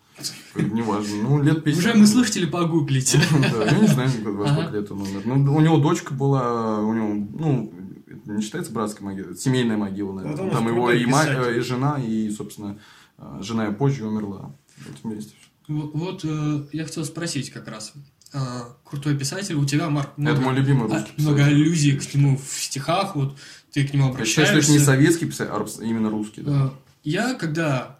Неважно. 0.55 1.15
Ну, 1.23 1.41
лет 1.41 1.63
50. 1.63 1.79
уже 1.79 1.93
мы 1.99 2.05
слушатели 2.07 2.45
погуглите. 2.45 3.19
Да, 3.31 3.65
я 3.65 3.79
не 3.79 3.87
знаю, 3.87 4.09
во 4.23 4.47
сколько 4.47 4.69
лет 4.71 4.91
он 4.91 5.01
умер. 5.01 5.21
Ну, 5.25 5.55
у 5.55 5.61
него 5.61 5.77
дочка 5.77 6.13
была, 6.13 6.79
у 6.81 6.93
него, 6.93 7.27
ну, 7.39 7.73
это 8.07 8.31
не 8.31 8.41
считается 8.41 8.71
братская 8.71 9.05
могила, 9.07 9.27
это 9.31 9.39
семейная 9.39 9.77
могила, 9.77 10.13
наверное. 10.13 10.43
Вот 10.43 10.51
Там 10.51 10.67
его 10.67 10.91
и, 10.91 11.05
мать, 11.05 11.29
писатель. 11.29 11.57
и 11.57 11.61
жена, 11.61 11.99
и, 11.99 12.29
собственно, 12.29 12.77
э, 13.17 13.39
жена 13.41 13.67
и 13.67 13.73
позже 13.73 14.05
умерла. 14.05 14.53
Вот 14.87 14.97
вместе. 15.03 15.33
В- 15.67 15.91
Вот 15.97 16.23
э, 16.25 16.65
я 16.73 16.85
хотел 16.85 17.05
спросить 17.05 17.49
как 17.51 17.67
раз. 17.67 17.93
А, 18.33 18.67
Крутой 18.83 19.15
писатель, 19.17 19.55
у 19.55 19.65
тебя, 19.65 19.89
Марк, 19.89 20.09
много, 20.17 20.37
Это 20.37 20.45
мой 20.45 20.55
любимый 20.55 20.87
а, 20.89 20.93
русский 20.95 21.11
много 21.21 21.37
писатель. 21.39 21.55
аллюзий 21.55 21.97
к 21.97 22.13
нему 22.15 22.37
в 22.37 22.61
стихах, 22.63 23.15
вот 23.15 23.37
ты 23.71 23.87
к 23.87 23.93
нему 23.93 24.15
Я 24.17 24.25
считаю, 24.25 24.47
что 24.47 24.57
это 24.57 24.67
не 24.71 24.77
обращаешься. 24.77 24.85
советский 24.85 25.25
писатель, 25.25 25.51
а 25.53 25.83
именно 25.83 26.09
русский. 26.09 26.41
Да. 26.41 26.65
Э, 26.65 26.69
Я, 27.03 27.33
когда 27.35 27.99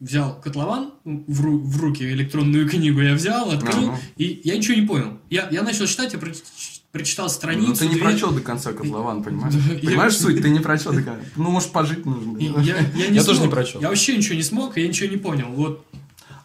взял 0.00 0.38
котлован 0.40 0.92
в, 1.04 1.44
ру- 1.44 1.58
в 1.62 1.80
руки, 1.80 2.02
электронную 2.04 2.68
книгу 2.68 3.00
я 3.00 3.14
взял, 3.14 3.50
открыл, 3.50 3.90
Ага. 3.90 3.98
и 4.16 4.40
я 4.44 4.56
ничего 4.56 4.76
не 4.78 4.86
понял. 4.86 5.18
Я, 5.30 5.48
я 5.50 5.62
начал 5.62 5.86
читать, 5.86 6.12
я 6.12 6.18
проч- 6.18 6.42
прочитал 6.92 7.28
страницу. 7.30 7.68
Ну, 7.68 7.74
ты 7.74 7.86
не 7.86 7.94
две, 7.94 8.02
прочел 8.02 8.30
до 8.32 8.40
конца 8.40 8.72
котлован, 8.72 9.22
понимаешь? 9.22 9.54
Да, 9.54 9.74
я- 9.74 9.78
Понимаешь 9.80 10.16
суть? 10.16 10.42
Ты 10.42 10.50
не 10.50 10.60
прочел 10.60 10.92
до 10.92 11.02
конца. 11.02 11.22
Ну, 11.36 11.50
может, 11.50 11.70
пожить 11.72 12.04
нужно. 12.04 12.36
я, 12.38 12.78
я 12.94 13.08
не 13.10 13.16
Я 13.16 13.24
тоже 13.24 13.40
не 13.40 13.48
прочел. 13.48 13.80
Я 13.80 13.88
вообще 13.88 14.16
ничего 14.16 14.34
не 14.36 14.42
смог, 14.42 14.76
я 14.76 14.86
ничего 14.88 15.08
не 15.10 15.16
понял. 15.16 15.46
Вот 15.48 15.86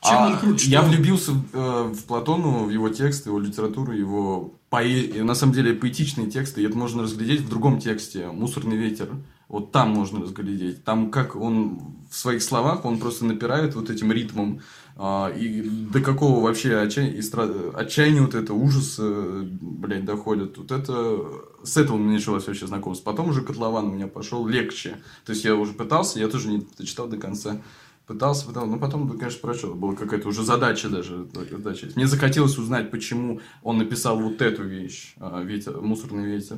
Чем 0.01 0.13
А 0.17 0.27
он 0.27 0.37
круче? 0.37 0.69
Я 0.69 0.81
он- 0.81 0.89
влюбился 0.89 1.31
в, 1.33 1.43
э, 1.53 1.83
в 1.93 2.03
Платону, 2.05 2.65
в 2.65 2.69
его 2.69 2.89
тексты, 2.89 3.29
его 3.29 3.39
литературу, 3.39 3.91
его 3.91 4.53
поэ... 4.69 5.23
на 5.23 5.35
самом 5.35 5.53
деле 5.53 5.73
поэтичные 5.73 6.27
тексты. 6.29 6.61
И 6.61 6.65
это 6.65 6.77
можно 6.77 7.03
разглядеть 7.03 7.41
в 7.41 7.49
другом 7.49 7.79
тексте 7.79 8.27
«Мусорный 8.27 8.77
ветер». 8.77 9.09
Вот 9.49 9.71
там 9.71 9.89
можно 9.89 10.21
разглядеть. 10.21 10.83
Там 10.85 11.09
как 11.11 11.35
он 11.35 11.79
в 12.09 12.15
своих 12.15 12.43
словах, 12.43 12.85
он 12.85 12.99
просто 12.99 13.25
напирает 13.25 13.75
вот 13.75 13.89
этим 13.89 14.11
ритмом. 14.11 14.61
а, 15.01 15.29
и 15.29 15.61
до 15.61 16.01
какого 16.01 16.41
вообще 16.43 16.73
отчая- 16.75 17.09
и 17.13 17.19
стра- 17.21 17.73
отчаяния 17.73 18.19
вот 18.21 18.35
это, 18.35 18.53
ужаса, 18.53 19.47
блядь, 19.61 20.03
доходит. 20.03 20.57
Вот 20.57 20.71
это... 20.73 21.19
С 21.63 21.77
этого 21.77 21.95
у 21.95 21.99
меня 21.99 22.15
началось 22.15 22.45
вообще 22.47 22.67
знакомство. 22.67 23.09
Потом 23.11 23.29
уже 23.29 23.41
Котлован 23.41 23.85
у 23.85 23.91
меня 23.93 24.07
пошел 24.07 24.45
легче. 24.45 24.97
То 25.25 25.31
есть 25.31 25.45
я 25.45 25.55
уже 25.55 25.71
пытался, 25.71 26.19
я 26.19 26.27
тоже 26.27 26.49
не 26.49 26.67
дочитал 26.77 27.07
до 27.07 27.15
конца. 27.15 27.61
Пытался, 28.09 28.47
пытался, 28.47 28.71
но 28.71 28.79
потом, 28.79 29.07
конечно, 29.19 29.39
прочел. 29.39 29.75
Была 29.75 29.93
какая-то 29.93 30.27
уже 30.29 30.43
задача 30.43 30.89
даже. 30.89 31.27
Задача. 31.51 31.89
Мне 31.95 32.07
захотелось 32.07 32.57
узнать, 32.57 32.89
почему 32.89 33.39
он 33.61 33.77
написал 33.77 34.19
вот 34.19 34.41
эту 34.41 34.63
вещь, 34.63 35.13
а, 35.17 35.43
ветер, 35.43 35.79
«Мусорный 35.79 36.25
ветер». 36.25 36.57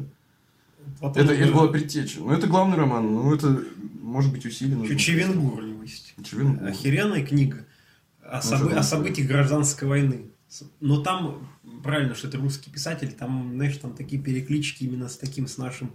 Потом 1.02 1.22
Это, 1.22 1.34
это 1.34 1.52
была 1.52 1.68
предтеча. 1.68 2.22
Ну, 2.22 2.32
это 2.32 2.48
главный 2.48 2.78
роман. 2.78 3.06
Ну, 3.06 3.36
это, 3.36 3.66
может 4.02 4.32
быть, 4.32 4.46
усиленно. 4.46 4.86
еще 4.86 4.96
Чевенгур 4.98 5.62
есть. 5.84 6.16
Чевенгур. 6.24 6.66
Охеренная 6.70 7.26
книга 7.26 7.66
о, 8.24 8.38
Ну, 8.38 8.42
собы- 8.42 8.74
о 8.74 8.82
событиях 8.82 9.28
гражданской 9.28 9.90
войны. 9.90 10.32
Но 10.80 11.02
там, 11.02 11.50
правильно, 11.84 12.16
что 12.16 12.30
это 12.30 12.38
русский 12.38 12.72
писатель, 12.72 13.12
там, 13.12 13.52
знаешь, 13.56 13.76
там 13.76 13.92
такие 13.94 14.22
переклички 14.22 14.86
именно 14.86 15.10
с 15.10 15.18
таким, 15.18 15.48
с 15.48 15.58
нашим 15.58 15.92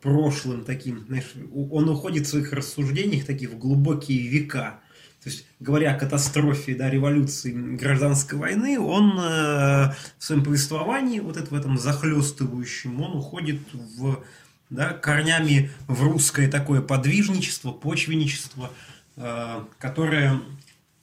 прошлым 0.00 0.64
таким, 0.64 1.06
знаешь, 1.06 1.32
он 1.52 1.88
уходит 1.88 2.26
в 2.26 2.30
своих 2.30 2.52
рассуждениях 2.52 3.24
таких 3.24 3.50
в 3.50 3.58
глубокие 3.58 4.26
века. 4.28 4.80
То 5.22 5.30
есть, 5.30 5.46
говоря 5.60 5.94
о 5.94 5.98
катастрофе, 5.98 6.74
да, 6.74 6.90
революции, 6.90 7.52
гражданской 7.52 8.38
войны, 8.38 8.78
он 8.80 9.12
э, 9.18 9.92
в 10.18 10.24
своем 10.24 10.42
повествовании, 10.42 11.20
вот 11.20 11.36
это 11.36 11.54
в 11.54 11.56
этом 11.56 11.78
захлестывающем, 11.78 13.00
он 13.00 13.16
уходит 13.16 13.60
в, 13.72 14.22
да, 14.68 14.92
корнями 14.92 15.70
в 15.86 16.02
русское 16.02 16.48
такое 16.48 16.80
подвижничество, 16.82 17.70
почвенничество, 17.70 18.70
э, 19.16 19.60
которое 19.78 20.40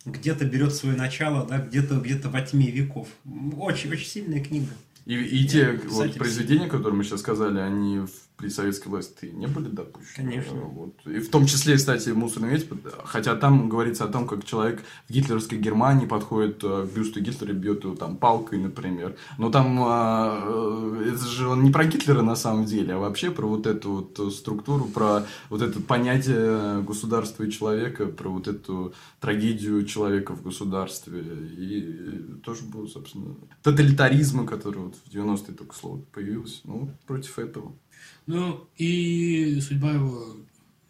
где-то 0.03 0.43
берет 0.43 0.75
свое 0.75 0.97
начало, 0.97 1.47
да, 1.47 1.59
где-то 1.59 1.95
где-то 1.99 2.29
во 2.29 2.41
тьме 2.41 2.69
веков. 2.71 3.07
Очень, 3.57 3.91
очень 3.91 4.07
сильная 4.07 4.43
книга. 4.43 4.71
И, 5.05 5.15
и 5.15 5.47
те 5.47 5.79
вот 5.87 6.13
произведения, 6.15 6.67
которые 6.67 6.97
мы 6.97 7.03
сейчас 7.05 7.21
сказали, 7.21 7.59
они 7.59 7.99
в- 7.99 8.28
при 8.39 8.47
советской 8.47 8.87
власти 8.87 9.25
не 9.25 9.47
были 9.47 9.67
допущены. 9.67 10.29
Конечно. 10.29 10.55
Э, 10.55 10.61
Вот. 10.61 10.93
И 11.05 11.19
в 11.19 11.29
том 11.29 11.45
числе, 11.45 11.75
кстати, 11.75 12.09
«Мусорный 12.09 12.49
ветер», 12.49 12.77
хотя 13.03 13.35
там 13.35 13.67
говорится 13.67 14.05
о 14.05 14.07
том, 14.07 14.25
как 14.25 14.45
человек 14.45 14.81
в 15.09 15.13
гитлеровской 15.13 15.57
Германии 15.57 16.05
подходит 16.05 16.63
э, 16.63 16.87
к 16.87 16.95
бюсту 16.95 17.19
Гитлера 17.19 17.51
и 17.51 17.55
бьет 17.55 17.83
его 17.83 17.95
там 17.95 18.15
палкой, 18.15 18.59
например. 18.59 19.17
Но 19.37 19.51
там 19.51 19.77
а, 19.81 20.41
э, 20.41 21.11
это 21.13 21.25
же 21.25 21.49
он 21.49 21.63
не 21.63 21.71
про 21.71 21.83
Гитлера 21.83 22.21
на 22.21 22.35
самом 22.35 22.63
деле, 22.63 22.93
а 22.93 22.97
вообще 22.97 23.29
про 23.29 23.45
вот 23.45 23.67
эту 23.67 23.91
вот 23.91 24.19
э, 24.19 24.31
структуру, 24.31 24.85
про 24.85 25.25
вот 25.49 25.61
это 25.61 25.81
понятие 25.81 26.81
государства 26.83 27.43
и 27.43 27.51
человека, 27.51 28.05
про 28.05 28.29
вот 28.29 28.47
эту 28.47 28.93
трагедию 29.19 29.85
человека 29.85 30.33
в 30.33 30.43
государстве. 30.43 31.19
И 31.57 31.81
э, 31.81 32.35
тоже 32.41 32.63
было, 32.63 32.87
собственно, 32.87 33.35
тоталитаризма, 33.63 34.45
который 34.45 34.83
вот 34.83 34.95
в 34.95 35.13
90-е 35.13 35.55
только 35.55 35.75
слово 35.75 35.99
появилось. 36.13 36.61
Ну, 36.63 36.89
против 37.05 37.37
этого. 37.37 37.73
Ну, 38.29 38.67
и 38.77 39.59
судьба 39.59 39.93
его 39.93 40.23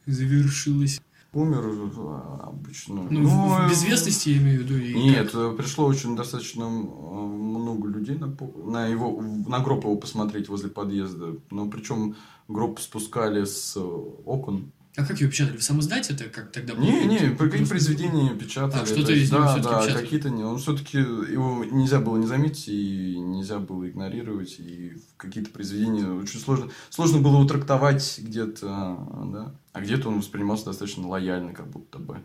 завершилась. 0.06 1.00
Умер 1.32 1.60
э, 1.64 2.44
обычно. 2.44 3.08
Ну, 3.10 3.24
в- 3.26 3.62
э, 3.62 3.68
в 3.68 3.70
безвестности, 3.70 4.30
я 4.30 4.38
имею 4.40 4.60
в 4.60 4.64
виду. 4.64 4.78
и 4.78 4.94
Нет, 4.94 5.32
э, 5.34 5.56
пришло 5.58 5.86
очень 5.86 6.18
достаточно 6.18 6.64
э, 6.64 6.68
много 6.68 7.88
людей 7.88 8.18
на, 8.18 8.36
на 8.66 8.88
его 8.88 9.22
на 9.22 9.60
гроб 9.60 9.86
его 9.86 9.96
посмотреть 9.96 10.50
возле 10.50 10.70
подъезда. 10.70 11.38
Но 11.50 11.70
причем 11.70 12.16
гроб 12.50 12.80
спускали 12.82 13.46
с 13.46 13.78
окон. 13.78 14.72
А 14.96 15.06
как 15.06 15.22
его 15.22 15.32
печатали? 15.32 15.56
В 15.58 15.64
самом 15.64 15.82
издате 15.82 16.14
это 16.14 16.26
как 16.26 16.52
тогда 16.52 16.74
было? 16.76 16.84
Не, 16.84 17.06
не, 17.06 17.18
какие 17.20 17.36
просто- 17.36 17.66
произведения 17.68 18.36
печатали. 18.36 18.82
А, 18.82 18.86
что-то 18.86 19.14
из 19.14 19.32
него 19.32 19.44
да, 19.44 19.58
да, 19.58 19.82
печатали. 19.82 20.04
какие-то 20.04 20.30
не. 20.30 20.44
Он 20.44 20.58
все-таки 20.58 20.98
его 20.98 21.64
нельзя 21.64 22.00
было 22.00 22.18
не 22.18 22.26
заметить 22.28 22.68
и 22.68 23.18
нельзя 23.18 23.60
было 23.60 23.88
игнорировать. 23.88 24.60
И 24.60 24.94
какие-то 25.18 25.52
произведения 25.52 26.10
очень 26.12 26.40
сложно. 26.40 26.70
Сложно 26.90 27.20
было 27.22 27.38
его 27.38 27.46
трактовать 27.48 28.20
где-то, 28.22 28.98
да. 29.32 29.56
А 29.74 29.82
где-то 29.82 30.10
он 30.10 30.18
воспринимался 30.20 30.66
достаточно 30.66 31.08
лояльно, 31.08 31.54
как 31.54 31.68
будто 31.70 32.00
бы. 32.00 32.18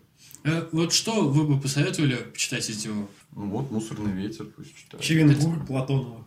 Э, 0.43 0.67
Вот 0.73 0.93
что 0.93 1.29
вы 1.29 1.45
бы 1.47 1.61
посоветовали 1.61 2.17
почитать 2.17 2.69
из 2.69 2.85
него? 2.85 3.09
Ну 3.37 3.49
вот, 3.51 3.71
мусорный 3.71 4.13
ветер, 4.13 4.47
пусть 4.47 4.75
читает. 4.77 5.03
Чевенгур 5.03 5.65
Платонова. 5.65 6.27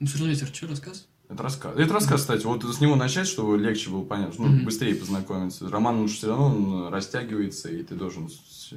Мусорный 0.00 0.28
ветер, 0.30 0.48
что 0.52 0.66
рассказ? 0.68 1.07
Это 1.30 1.42
рассказ. 1.42 1.74
Это 1.76 1.92
рассказ, 1.92 2.20
кстати, 2.22 2.44
вот 2.46 2.64
с 2.64 2.80
него 2.80 2.96
начать, 2.96 3.26
чтобы 3.28 3.58
легче 3.58 3.90
было 3.90 4.02
понять, 4.02 4.38
ну, 4.38 4.64
быстрее 4.64 4.94
познакомиться. 4.94 5.68
Роман, 5.68 6.00
он 6.00 6.08
все 6.08 6.28
равно 6.28 6.46
он 6.46 6.88
растягивается, 6.92 7.68
и 7.68 7.82
ты 7.82 7.94
должен 7.94 8.30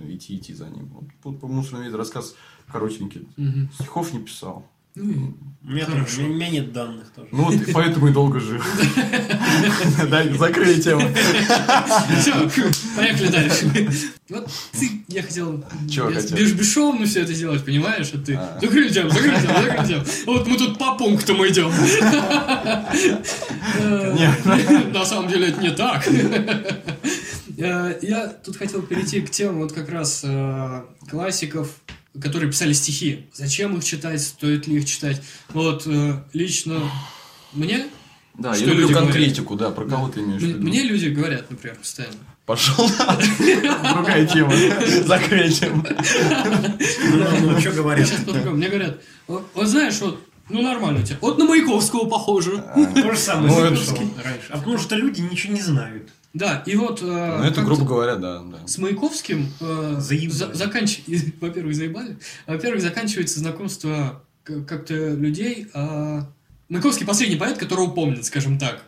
идти, 0.09 0.35
идти 0.35 0.53
за 0.53 0.65
ним. 0.67 0.87
Вот, 0.93 1.03
вот 1.23 1.39
по 1.39 1.47
мусорному 1.47 1.85
ветру 1.85 1.99
рассказ 1.99 2.35
коротенький. 2.71 3.27
Стихов 3.75 4.11
не 4.13 4.19
писал. 4.19 4.65
Ну 4.93 5.09
и 5.09 5.15
У 5.15 5.71
меня, 5.71 5.85
Хорошо. 5.85 6.03
тоже- 6.17 6.23
у 6.23 6.33
меня 6.33 6.49
нет 6.49 6.73
данных 6.73 7.09
тоже. 7.15 7.29
Ну 7.31 7.43
вот, 7.45 7.55
поэтому 7.73 8.09
и 8.09 8.11
долго 8.11 8.41
жил. 8.41 8.61
Да, 10.09 10.23
закрыли 10.37 10.81
тему. 10.81 11.01
Все, 12.19 12.69
поехали 12.97 13.27
дальше. 13.27 13.71
Вот 14.29 14.49
ты, 14.73 15.00
я 15.11 15.23
хотел 15.23 15.63
Чего 15.89 16.09
без- 16.09 16.23
хотел? 16.23 16.37
без- 16.37 16.51
бесшовно 16.53 17.05
все 17.05 17.21
это 17.21 17.33
сделать, 17.33 17.63
понимаешь? 17.65 18.09
А 18.13 18.17
ты 18.17 18.35
А. 18.35 18.57
закрыли 18.61 18.89
тему. 18.91 19.09
Вот 20.25 20.47
мы 20.47 20.57
тут 20.57 20.77
по 20.77 20.95
пунктам 20.97 21.45
идем. 21.47 21.71
Нет. 24.15 24.93
На 24.93 25.05
самом 25.05 25.29
деле 25.29 25.47
это 25.49 25.61
не 25.61 25.71
так. 25.71 26.07
Э, 27.57 27.99
Я 28.01 28.27
тут 28.27 28.57
хотел 28.57 28.81
перейти 28.81 29.21
к 29.21 29.29
тем 29.29 29.59
вот 29.59 29.71
как 29.73 29.89
раз 29.89 30.21
э, 30.23 30.81
классиков, 31.09 31.69
которые 32.19 32.49
писали 32.49 32.73
стихи. 32.73 33.27
Зачем 33.33 33.77
их 33.77 33.83
читать, 33.83 34.21
стоит 34.21 34.67
ли 34.67 34.77
их 34.77 34.85
читать? 34.85 35.21
Вот 35.49 35.83
э, 35.85 36.23
лично 36.33 36.79
мне 37.53 37.85
Да, 38.37 38.53
Что 38.55 38.65
я 38.65 38.71
люблю 38.71 38.89
конкретику, 38.89 39.55
да, 39.55 39.69
про 39.69 39.85
кого 39.85 40.07
ты 40.09 40.21
имеешь 40.21 40.41
в 40.41 40.45
виду? 40.45 40.61
Мне 40.63 40.83
люди 40.83 41.09
говорят, 41.09 41.51
например, 41.51 41.77
постоянно. 41.77 42.15
Пошел 42.51 42.85
Другая 43.93 44.27
тема. 44.27 44.51
Закрыли 45.05 45.49
тему. 45.49 45.85
Ну, 47.41 47.59
что 47.61 47.71
говорят? 47.71 48.09
Мне 48.51 48.67
говорят, 48.67 49.01
вот, 49.27 49.45
знаешь, 49.63 49.99
вот, 50.01 50.19
ну 50.49 50.61
нормально 50.61 50.99
у 50.99 51.03
тебя. 51.03 51.17
Вот 51.21 51.37
на 51.37 51.45
Маяковского 51.45 52.09
похоже. 52.09 52.61
То 52.93 53.11
же 53.13 53.17
самое 53.17 53.53
Ну, 53.53 53.61
раньше. 53.63 53.93
А 54.49 54.57
потому 54.57 54.77
что 54.77 54.95
люди 54.97 55.21
ничего 55.21 55.53
не 55.53 55.61
знают. 55.61 56.09
Да, 56.33 56.63
и 56.65 56.75
вот... 56.75 57.01
э, 57.01 57.05
Ну, 57.39 57.43
это, 57.43 57.61
грубо 57.61 57.85
говоря, 57.85 58.15
да. 58.15 58.39
да. 58.39 58.65
С 58.67 58.77
Маяковским, 58.77 59.51
э, 59.59 59.95
Заебали. 59.99 60.29
за- 60.29 60.51
заканч- 60.53 61.01
во-первых, 61.41 61.75
заебали, 61.75 62.17
а 62.47 62.53
во-первых, 62.53 62.81
заканчивается 62.81 63.39
знакомство 63.39 64.23
как-то 64.43 64.93
людей. 64.93 65.67
а, 65.73 66.25
Маяковский 66.69 67.05
последний 67.05 67.35
поэт, 67.37 67.57
которого 67.57 67.87
помнят, 67.91 68.23
скажем 68.25 68.57
так, 68.59 68.81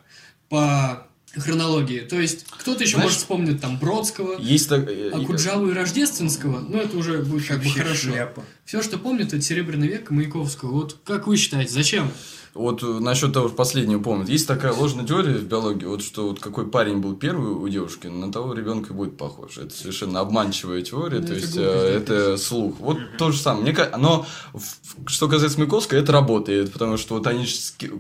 по 0.48 1.06
хронологии. 1.36 2.00
То 2.02 2.20
есть, 2.20 2.46
кто-то 2.50 2.84
еще 2.84 2.94
Знаешь, 2.96 3.06
может 3.10 3.20
вспомнить 3.20 3.62
там 3.62 3.78
Бродского, 3.78 4.40
Есть 4.40 4.70
так... 4.70 4.88
э, 4.88 5.10
Акуджаву 5.12 5.70
и 5.70 5.74
Рождественского, 5.74 6.60
но 6.60 6.80
это 6.80 6.98
уже 6.98 7.20
будет 7.24 7.48
как 7.48 7.64
бы 7.64 7.70
хорошо. 7.70 8.12
шляпа. 8.12 8.44
Все, 8.66 8.82
что 8.82 8.98
помнят, 8.98 9.34
это 9.34 9.42
Серебряный 9.42 9.88
век 9.88 10.12
и 10.12 10.14
Маяковского. 10.14 10.72
Вот 10.72 10.98
как 11.04 11.28
вы 11.28 11.38
считаете, 11.38 11.74
зачем? 11.74 12.12
Вот 12.54 12.84
э, 12.84 12.86
насчет 12.86 13.34
того 13.34 13.48
же 13.48 13.56
последнего 13.56 14.00
помнит. 14.00 14.30
Есть 14.30 14.48
такая 14.48 14.74
ложная 14.74 15.06
теория 15.06 15.34
в 15.34 15.44
биологии, 15.46 15.86
вот 15.86 16.04
что 16.04 16.28
вот 16.28 16.40
какой 16.40 16.68
парень 16.68 16.98
был 16.98 17.16
первый 17.16 17.52
у 17.52 17.68
девушки, 17.68 18.08
на 18.08 18.32
того 18.32 18.54
ребенка 18.54 18.94
будет 18.94 19.18
похож. 19.18 19.58
Это 19.58 19.74
совершенно 19.74 20.20
обманчивая 20.20 20.84
теория, 20.84 21.20
Ну, 21.20 21.28
то 21.28 21.34
есть 21.34 21.58
э, 21.58 21.62
это 21.62 22.38
слух. 22.38 22.76
Вот 22.80 22.98
то 23.18 23.32
же 23.32 23.40
самое. 23.40 23.64
Мне 23.64 23.76
но 23.98 24.26
что 25.08 25.28
касается 25.28 25.60
Маяковского, 25.60 25.98
это 25.98 26.12
работает, 26.12 26.72
потому 26.72 26.98
что 26.98 27.16
вот 27.16 27.26
они 27.26 27.48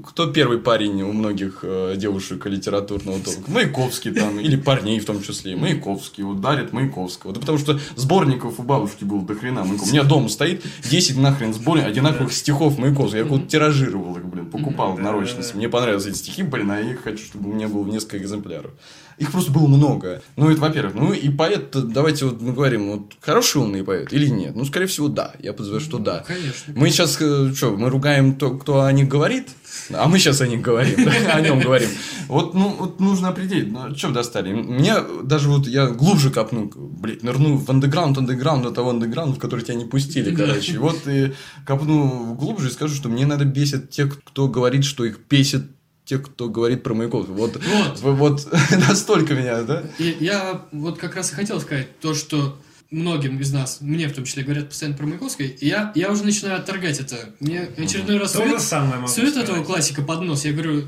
кто 0.05 0.27
первый 0.27 0.60
парень 0.60 1.01
у 1.01 1.12
многих 1.13 1.60
э, 1.63 1.95
девушек 1.98 2.45
литературного 2.45 3.19
толка? 3.19 3.50
Маяковский 3.50 4.12
там, 4.12 4.39
или 4.39 4.55
парней 4.55 5.00
в 5.00 5.05
том 5.05 5.24
числе. 5.24 5.55
Маяковский, 5.55 6.24
вот 6.24 6.41
дарит 6.41 6.74
Маяковского. 6.74 7.33
Да 7.33 7.39
потому 7.39 7.57
что 7.57 7.79
сборников 7.95 8.60
у 8.60 8.63
бабушки 8.63 9.03
было 9.03 9.24
до 9.24 9.33
хрена. 9.33 9.62
Маяковского. 9.62 9.89
У 9.89 9.93
меня 9.93 10.03
дома 10.03 10.29
стоит 10.29 10.63
10 10.89 11.17
нахрен 11.17 11.55
сборников 11.55 11.91
одинаковых 11.91 12.33
стихов 12.33 12.77
Маяковского. 12.77 13.17
Я 13.17 13.25
вот 13.25 13.48
тиражировал 13.48 14.15
их, 14.17 14.25
блин, 14.25 14.42
покупал 14.45 14.95
Да, 14.95 15.03
нарочно. 15.03 15.41
да, 15.41 15.47
да. 15.50 15.55
Мне 15.57 15.69
понравились 15.69 16.05
эти 16.05 16.15
стихи, 16.17 16.43
блин, 16.43 16.71
а 16.71 16.79
я 16.79 16.95
хочу, 16.95 17.25
чтобы 17.25 17.50
у 17.50 17.53
меня 17.53 17.67
было 17.67 17.85
несколько 17.85 18.17
экземпляров. 18.17 18.71
Их 19.17 19.32
просто 19.32 19.51
было 19.51 19.67
много. 19.67 20.22
Ну, 20.36 20.50
это 20.50 20.62
во-первых. 20.62 20.96
Ну, 20.96 21.13
и 21.13 21.29
поэт, 21.29 21.72
давайте 21.72 22.25
вот 22.25 22.41
мы 22.41 22.53
говорим, 22.53 22.91
вот 22.91 23.13
хороший 23.22 23.62
умный 23.62 23.84
поэт 23.84 24.12
или 24.12 24.27
нет? 24.27 24.55
Ну, 24.55 24.65
скорее 24.65 24.88
всего, 24.88 25.08
да. 25.08 25.34
Я 25.39 25.53
подозреваю, 25.53 25.82
что 25.82 25.98
Ну, 25.98 26.03
да. 26.03 26.24
Конечно. 26.27 26.74
Мы 26.75 26.89
сейчас, 26.89 27.17
э, 27.20 27.53
что, 27.55 27.75
мы 27.75 27.89
ругаем 27.89 28.36
то, 28.36 28.51
кто 28.58 28.82
о 28.82 28.91
них 28.91 29.08
говорит, 29.08 29.50
а 29.91 30.08
мы 30.08 30.20
сейчас 30.20 30.41
о 30.41 30.48
них 30.48 30.62
говорим, 30.62 31.08
о 31.34 31.41
нем 31.41 31.60
говорим. 31.60 31.89
Вот, 32.27 32.53
ну, 32.53 32.70
вот 32.70 33.00
нужно 33.00 33.29
определить, 33.29 33.72
ну, 33.72 33.96
что 33.96 34.12
достали. 34.12 34.53
Мне 34.53 34.96
даже 35.24 35.50
вот 35.50 35.67
я 35.67 35.88
глубже 35.88 36.29
копну, 36.29 36.72
блядь, 36.75 37.24
нырну 37.24 37.58
в 37.58 37.70
андеграунд, 37.70 38.17
андеграунд 38.17 38.63
до 38.63 38.72
того 38.72 38.91
андеграунда, 38.91 39.36
в 39.36 39.39
который 39.39 39.63
тебя 39.63 39.75
не 39.75 39.86
пустили, 39.86 40.34
короче. 40.36 40.79
Вот 40.79 41.08
и 41.08 41.34
копну 41.65 42.34
глубже 42.36 42.70
и 42.70 42.72
скажу, 42.72 42.96
что 42.96 43.10
мне 43.10 43.25
надо 43.25 43.46
бесит 43.46 43.89
тех, 43.89 44.22
кто 44.24 44.48
говорит, 44.48 44.86
что 44.86 45.05
их 45.05 45.20
бесит 45.29 45.63
тех, 46.05 46.24
кто 46.24 46.50
говорит 46.50 46.83
про 46.83 46.93
Маяковского. 46.93 47.33
Вот, 47.33 47.60
Вот. 47.65 48.00
вот 48.01 48.53
настолько 48.89 49.33
меня, 49.36 49.62
да? 49.63 49.83
И 50.00 50.17
я 50.19 50.65
вот 50.72 50.98
как 51.00 51.15
раз 51.15 51.31
и 51.31 51.36
хотел 51.36 51.62
сказать 51.62 52.00
то, 52.00 52.13
что 52.13 52.57
многим 52.93 53.39
из 53.39 53.51
нас, 53.51 53.79
мне 53.81 54.07
в 54.07 54.13
том 54.13 54.24
числе, 54.24 54.43
говорят 54.43 54.69
постоянно 54.69 54.98
про 54.98 55.07
Маяковского, 55.07 55.45
и 55.48 55.67
я, 55.67 55.91
я 55.95 56.12
уже 56.12 56.24
начинаю 56.24 56.60
отторгать 56.60 57.00
это. 57.00 57.33
Мне 57.39 57.67
очередной 57.77 58.17
раз 58.19 58.33
сует, 58.33 58.62
самое 58.62 59.00
могу 59.00 59.07
сует 59.07 59.36
этого 59.36 59.63
классика 59.63 60.03
под 60.03 60.22
нос. 60.22 60.45
Я 60.45 60.53
говорю, 60.53 60.83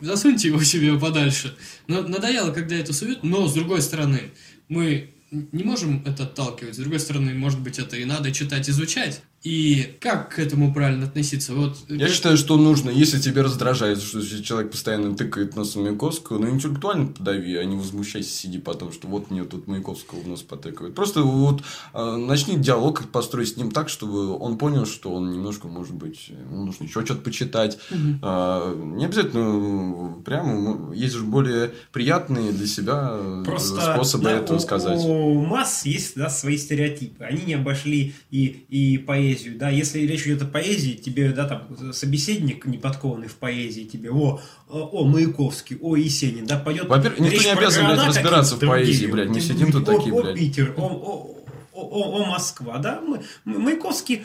засуньте 0.00 0.48
его 0.48 0.62
себе 0.62 0.96
подальше. 0.98 1.56
Но 1.88 2.02
надоело, 2.02 2.52
когда 2.52 2.76
это 2.76 2.92
сует, 2.92 3.22
но 3.24 3.48
с 3.48 3.54
другой 3.54 3.82
стороны, 3.82 4.30
мы 4.68 5.10
не 5.30 5.64
можем 5.64 6.02
это 6.06 6.24
отталкивать. 6.24 6.74
С 6.74 6.78
другой 6.78 7.00
стороны, 7.00 7.34
может 7.34 7.60
быть, 7.60 7.78
это 7.78 7.96
и 7.96 8.04
надо 8.04 8.32
читать, 8.32 8.68
изучать. 8.68 9.22
И 9.42 9.96
как 10.00 10.34
к 10.34 10.38
этому 10.38 10.74
правильно 10.74 11.06
относиться? 11.06 11.54
Вот 11.54 11.78
Я 11.88 12.00
как- 12.00 12.10
считаю, 12.10 12.36
что 12.36 12.58
нужно, 12.58 12.90
если 12.90 13.18
тебе 13.18 13.40
раздражает, 13.40 14.02
что 14.02 14.20
человек 14.42 14.70
постоянно 14.70 15.16
тыкает 15.16 15.56
носом 15.56 15.84
Маяковского, 15.84 16.38
ну 16.38 16.50
интеллектуально 16.50 17.06
подави, 17.06 17.56
а 17.56 17.64
не 17.64 17.74
возмущайся, 17.74 18.28
сиди 18.30 18.58
потом, 18.58 18.92
что 18.92 19.08
вот 19.08 19.30
мне 19.30 19.44
тут 19.44 19.66
Маяковского 19.66 20.20
в 20.20 20.28
нос 20.28 20.42
потыкают. 20.42 20.94
Просто 20.94 21.22
вот 21.22 21.62
э, 21.94 22.16
начни 22.16 22.58
диалог 22.58 23.08
построить 23.10 23.54
с 23.54 23.56
ним 23.56 23.70
так, 23.70 23.88
чтобы 23.88 24.36
он 24.36 24.58
понял, 24.58 24.84
что 24.84 25.10
он 25.10 25.32
немножко, 25.32 25.68
может 25.68 25.94
быть, 25.94 26.28
ему 26.28 26.66
нужно 26.66 26.84
еще 26.84 27.02
что-то 27.02 27.22
почитать. 27.22 27.78
Мгм. 27.90 28.18
А, 28.20 28.74
не 28.74 29.06
обязательно 29.06 30.18
э, 30.18 30.22
прямо, 30.22 30.52
ну, 30.54 30.92
есть 30.92 31.14
же 31.14 31.22
более 31.24 31.72
приятные 31.92 32.52
для 32.52 32.66
себя 32.66 33.12
э, 33.14 33.42
Просто 33.46 33.80
способы 33.80 34.24
да, 34.24 34.32
это 34.32 34.54
у, 34.54 34.58
сказать. 34.58 35.00
у 35.02 35.32
масс 35.46 35.86
есть 35.86 36.14
да, 36.16 36.28
свои 36.28 36.58
стереотипы. 36.58 37.24
Они 37.24 37.42
не 37.46 37.54
обошли 37.54 38.12
и, 38.30 38.44
и 38.68 38.98
поэзию. 38.98 39.29
Да? 39.58 39.70
Если 39.70 40.00
речь 40.00 40.26
идет 40.26 40.42
о 40.42 40.46
поэзии, 40.46 40.92
тебе 40.92 41.30
да, 41.32 41.46
там, 41.46 41.92
собеседник, 41.92 42.66
не 42.66 42.78
подкованный 42.78 43.28
в 43.28 43.34
поэзии, 43.36 43.82
тебе 43.82 44.10
о, 44.10 44.40
о, 44.68 44.78
о, 44.78 45.04
Маяковский, 45.04 45.76
о, 45.80 45.96
Есенин, 45.96 46.46
да, 46.46 46.58
пойдет. 46.58 46.86
Во-первых, 46.88 47.20
никто 47.20 47.42
не 47.42 47.50
обязан, 47.50 47.86
блядь, 47.86 48.06
разбираться 48.06 48.56
в 48.56 48.60
поэзии, 48.60 49.06
другие. 49.06 49.12
блядь. 49.12 49.28
Мы 49.28 49.34
Тем 49.40 49.42
сидим 49.42 49.72
тут 49.72 49.84
такие, 49.86 50.12
блядь. 50.12 50.34
О, 50.34 50.36
Питер, 50.36 50.74
о, 50.76 50.82
о, 50.82 51.36
о, 51.72 52.22
о, 52.22 52.26
Москва, 52.26 52.78
да? 52.78 53.00
Маяковский 53.44 54.22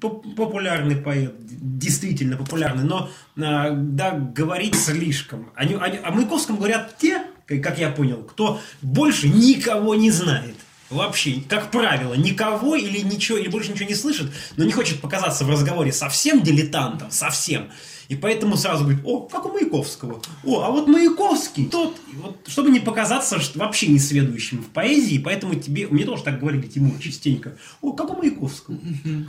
поп- 0.00 0.24
популярный 0.36 0.96
поэт, 0.96 1.34
действительно 1.38 2.36
популярный, 2.36 2.84
но 2.84 3.08
а, 3.38 3.70
да, 3.70 4.12
говорить 4.12 4.74
слишком. 4.74 5.50
Они, 5.54 5.74
они- 5.80 5.98
о 6.02 6.10
Маяковском 6.10 6.56
говорят 6.56 6.96
те, 6.98 7.22
как 7.46 7.78
я 7.78 7.90
понял, 7.90 8.18
кто 8.22 8.60
больше 8.82 9.28
никого 9.28 9.94
не 9.94 10.10
знает. 10.10 10.54
Вообще, 10.90 11.42
как 11.48 11.70
правило, 11.70 12.14
никого 12.14 12.74
или 12.74 12.98
ничего, 12.98 13.38
или 13.38 13.48
больше 13.48 13.72
ничего 13.72 13.88
не 13.88 13.94
слышит, 13.94 14.30
но 14.56 14.64
не 14.64 14.72
хочет 14.72 15.00
показаться 15.00 15.44
в 15.44 15.50
разговоре 15.50 15.92
совсем 15.92 16.42
дилетантом, 16.42 17.10
совсем. 17.10 17.70
И 18.10 18.16
поэтому 18.16 18.56
сразу 18.56 18.82
говорит, 18.82 19.02
о, 19.04 19.20
как 19.20 19.46
у 19.46 19.52
Маяковского. 19.52 20.20
О, 20.42 20.62
а 20.62 20.70
вот 20.72 20.88
Маяковский, 20.88 21.68
тот, 21.68 21.96
вот, 22.14 22.40
чтобы 22.48 22.70
не 22.70 22.80
показаться 22.80 23.38
вообще 23.54 23.86
несведущим 23.86 24.64
в 24.64 24.66
поэзии, 24.66 25.18
поэтому 25.18 25.54
тебе, 25.54 25.86
мне 25.86 26.04
тоже 26.04 26.24
так 26.24 26.40
говорили, 26.40 26.66
Тимур, 26.66 26.98
частенько, 26.98 27.56
о, 27.80 27.92
как 27.92 28.10
у 28.10 28.16
Маяковского. 28.16 28.76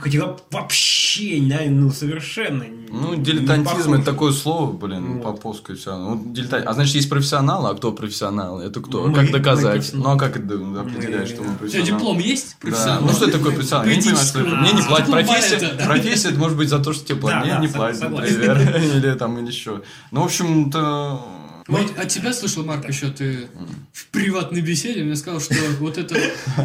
Хотя 0.00 0.36
вообще, 0.50 1.01
да, 1.48 1.58
ну, 1.68 1.90
совершенно 1.90 2.64
Ну, 2.90 3.14
дилетантизм 3.16 3.94
это 3.94 4.04
такое 4.04 4.32
слово, 4.32 4.72
блин, 4.72 5.14
Вот. 5.18 5.22
поповское 5.36 5.76
все. 5.76 5.96
Ну, 5.96 6.22
дилетант- 6.32 6.64
А 6.64 6.74
значит, 6.74 6.94
есть 6.96 7.08
профессионалы, 7.08 7.70
а 7.70 7.74
кто 7.74 7.92
профессионал? 7.92 8.60
Это 8.60 8.80
кто? 8.80 9.06
Мы- 9.06 9.14
как 9.14 9.24
мы 9.26 9.30
доказать? 9.32 9.74
профессионалы. 9.76 10.08
Ну, 10.10 10.14
а 10.14 10.18
как 10.18 10.36
это 10.36 10.54
определяешь, 10.80 11.28
Мы- 11.30 11.34
что 11.34 11.42
мы 11.42 11.48
У 11.48 11.50
тебя 11.50 11.58
профессионал? 11.58 11.86
диплом 11.98 12.18
есть? 12.18 12.56
Да. 12.60 12.68
профессионал? 12.68 13.00
Ну, 13.02 13.08
что 13.12 13.24
это 13.26 13.38
такое 13.38 13.54
профессионал? 13.54 13.86
Я 13.86 13.96
не 13.96 14.02
понимаю, 14.02 14.26
что 14.26 14.40
это. 14.40 14.48
Мне 14.56 14.72
не 14.72 14.80
А, 14.80 14.84
платят. 14.84 15.10
Профессия, 15.10 15.68
профессия, 15.86 16.28
это 16.28 16.38
может 16.38 16.56
быть 16.58 16.68
за 16.68 16.78
то, 16.78 16.92
что 16.92 17.04
тебе 17.06 17.18
платят. 17.18 17.40
Да, 17.40 17.44
Мне 17.46 17.54
да, 17.54 17.60
не 17.60 17.68
платят, 17.68 18.10
например. 18.10 18.82
Или 18.96 19.14
там, 19.14 19.38
или 19.38 19.46
еще. 19.46 19.82
Ну, 20.10 20.22
в 20.22 20.24
общем-то... 20.24 21.20
Вот 21.68 21.98
от 21.98 22.08
тебя 22.08 22.32
слышал, 22.32 22.64
Марк, 22.64 22.88
еще 22.88 23.08
ты 23.10 23.48
в 23.92 24.06
приватной 24.06 24.60
беседе 24.60 25.02
мне 25.02 25.16
сказал, 25.16 25.40
что 25.40 25.54
вот 25.80 25.98
эта 25.98 26.16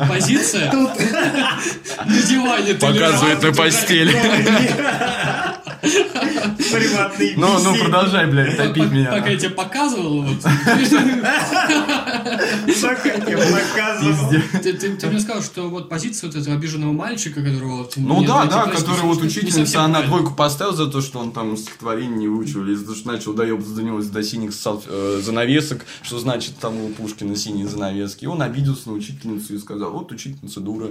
позиция 0.09 0.71
на 0.71 2.21
диване 2.27 2.73
ты 2.73 2.79
Показывает 2.79 3.41
на 3.41 3.53
постели. 3.53 4.13
Приватный 5.81 7.33
Ну, 7.37 7.59
ну, 7.59 7.75
продолжай, 7.77 8.27
блядь, 8.27 8.57
топить 8.57 8.83
Пока 8.83 8.95
меня. 8.95 9.11
пока 9.11 9.29
я 9.29 9.37
тебе 9.37 9.49
показывал, 9.49 10.23
вот, 10.23 10.41
Так 12.81 13.03
как 13.03 13.29
я 13.29 13.37
показывал. 13.37 14.31
ты, 14.61 15.07
мне 15.07 15.19
сказал, 15.19 15.41
что 15.41 15.69
вот 15.69 15.89
позиция 15.89 16.29
вот 16.29 16.37
этого 16.37 16.55
обиженного 16.55 16.93
мальчика, 16.93 17.41
которого... 17.41 17.89
Ну 17.97 18.25
да, 18.25 18.45
да, 18.45 18.67
который 18.67 19.01
вот 19.01 19.21
учительница, 19.21 19.83
она 19.83 20.03
двойку 20.03 20.33
поставил 20.33 20.73
за 20.73 20.87
то, 20.87 21.01
что 21.01 21.19
он 21.19 21.31
там 21.31 21.57
стихотворение 21.57 22.17
не 22.17 22.27
выучил, 22.27 22.63
или 22.63 22.75
за 22.75 22.85
то, 22.85 22.95
что 22.95 23.11
начал 23.11 23.33
доебаться 23.33 23.73
до 23.73 23.83
него 23.83 24.01
до 24.01 24.23
синих 24.23 24.51
э, 24.87 25.21
занавесок, 25.23 25.85
что 26.01 26.19
значит 26.19 26.57
там 26.59 26.79
у 26.79 26.89
Пушкина 26.89 27.35
синие 27.35 27.67
занавески. 27.67 28.25
И 28.25 28.27
он 28.27 28.41
обиделся 28.41 28.89
на 28.89 28.95
учительницу 28.95 29.55
и 29.55 29.59
сказал, 29.59 29.91
вот 29.91 30.11
учительница 30.11 30.59
дура. 30.59 30.89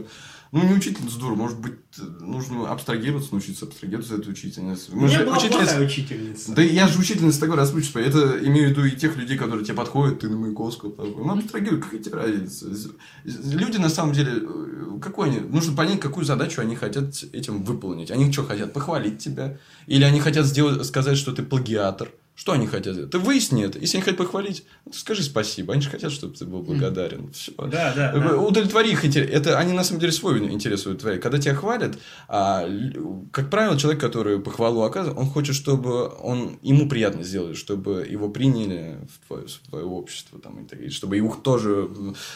Ну, 0.52 0.62
не 0.62 0.74
учительница 0.74 1.18
дура, 1.18 1.34
может 1.34 1.58
быть, 1.58 1.74
нужно 2.20 2.70
абстрагироваться, 2.70 3.30
научиться 3.32 3.64
абстрагироваться 3.66 4.14
от 4.14 4.26
учительницы. 4.26 4.90
Мы 4.92 5.08
же 5.08 5.24
была 5.24 5.36
учительница- 5.36 5.80
учительница. 5.80 6.52
Да 6.54 6.62
я 6.62 6.86
же 6.88 6.98
учительница 6.98 7.40
такой 7.40 7.56
распущенный. 7.56 8.04
Это 8.04 8.38
имею 8.44 8.68
в 8.68 8.70
виду 8.70 8.84
и 8.84 8.92
тех 8.92 9.16
людей, 9.16 9.36
которые 9.36 9.64
тебе 9.64 9.74
подходят, 9.74 10.20
ты 10.20 10.28
на 10.28 10.36
Маяковского. 10.36 10.94
Ну, 11.04 11.38
абстрагируй, 11.38 11.80
какая 11.80 12.00
тебе 12.00 12.16
разница? 12.16 12.66
Люди, 13.24 13.78
на 13.78 13.88
самом 13.88 14.12
деле, 14.12 14.32
э, 14.42 14.98
какой 15.02 15.28
они... 15.30 15.40
Нужно 15.40 15.76
понять, 15.76 16.00
какую 16.00 16.24
задачу 16.24 16.60
они 16.60 16.76
хотят 16.76 17.12
этим 17.32 17.64
выполнить. 17.64 18.10
Они 18.10 18.32
что 18.32 18.44
хотят? 18.44 18.72
Похвалить 18.72 19.18
тебя? 19.18 19.58
Или 19.86 20.04
они 20.04 20.20
хотят 20.20 20.46
сделать, 20.46 20.84
сказать, 20.86 21.18
что 21.18 21.32
ты 21.32 21.42
плагиатор? 21.42 22.10
Что 22.36 22.52
они 22.52 22.66
хотят? 22.66 23.10
Ты 23.10 23.18
выясни 23.18 23.64
это. 23.64 23.78
Если 23.78 23.96
они 23.96 24.04
хотят 24.04 24.18
похвалить, 24.18 24.64
скажи 24.92 25.22
спасибо. 25.22 25.72
Они 25.72 25.80
же 25.80 25.88
хотят, 25.88 26.12
чтобы 26.12 26.36
ты 26.36 26.44
был 26.44 26.60
благодарен. 26.62 27.32
Все. 27.32 27.50
Да, 27.56 27.94
да, 27.96 28.12
да. 28.12 28.36
Удовлетвори 28.36 28.92
их 28.92 29.06
интерес. 29.06 29.30
Это 29.32 29.58
они 29.58 29.72
на 29.72 29.82
самом 29.82 30.00
деле 30.00 30.12
свой 30.12 30.38
интерес 30.52 30.82
удовлетворяют. 30.82 31.22
Когда 31.22 31.38
тебя 31.38 31.54
хвалят, 31.54 31.98
а, 32.28 32.68
как 33.32 33.48
правило, 33.48 33.78
человек, 33.78 34.02
который 34.02 34.38
похвалу 34.38 34.82
оказывает, 34.82 35.18
он 35.18 35.26
хочет, 35.30 35.56
чтобы 35.56 36.10
он 36.20 36.58
ему 36.60 36.90
приятно 36.90 37.22
сделали, 37.22 37.54
чтобы 37.54 38.06
его 38.06 38.28
приняли 38.28 38.98
в 39.08 39.26
твое, 39.26 39.46
в 39.46 39.70
твое 39.70 39.86
общество, 39.86 40.38
там, 40.38 40.58
и 40.66 40.90
чтобы 40.90 41.16
его 41.16 41.34
тоже 41.34 41.88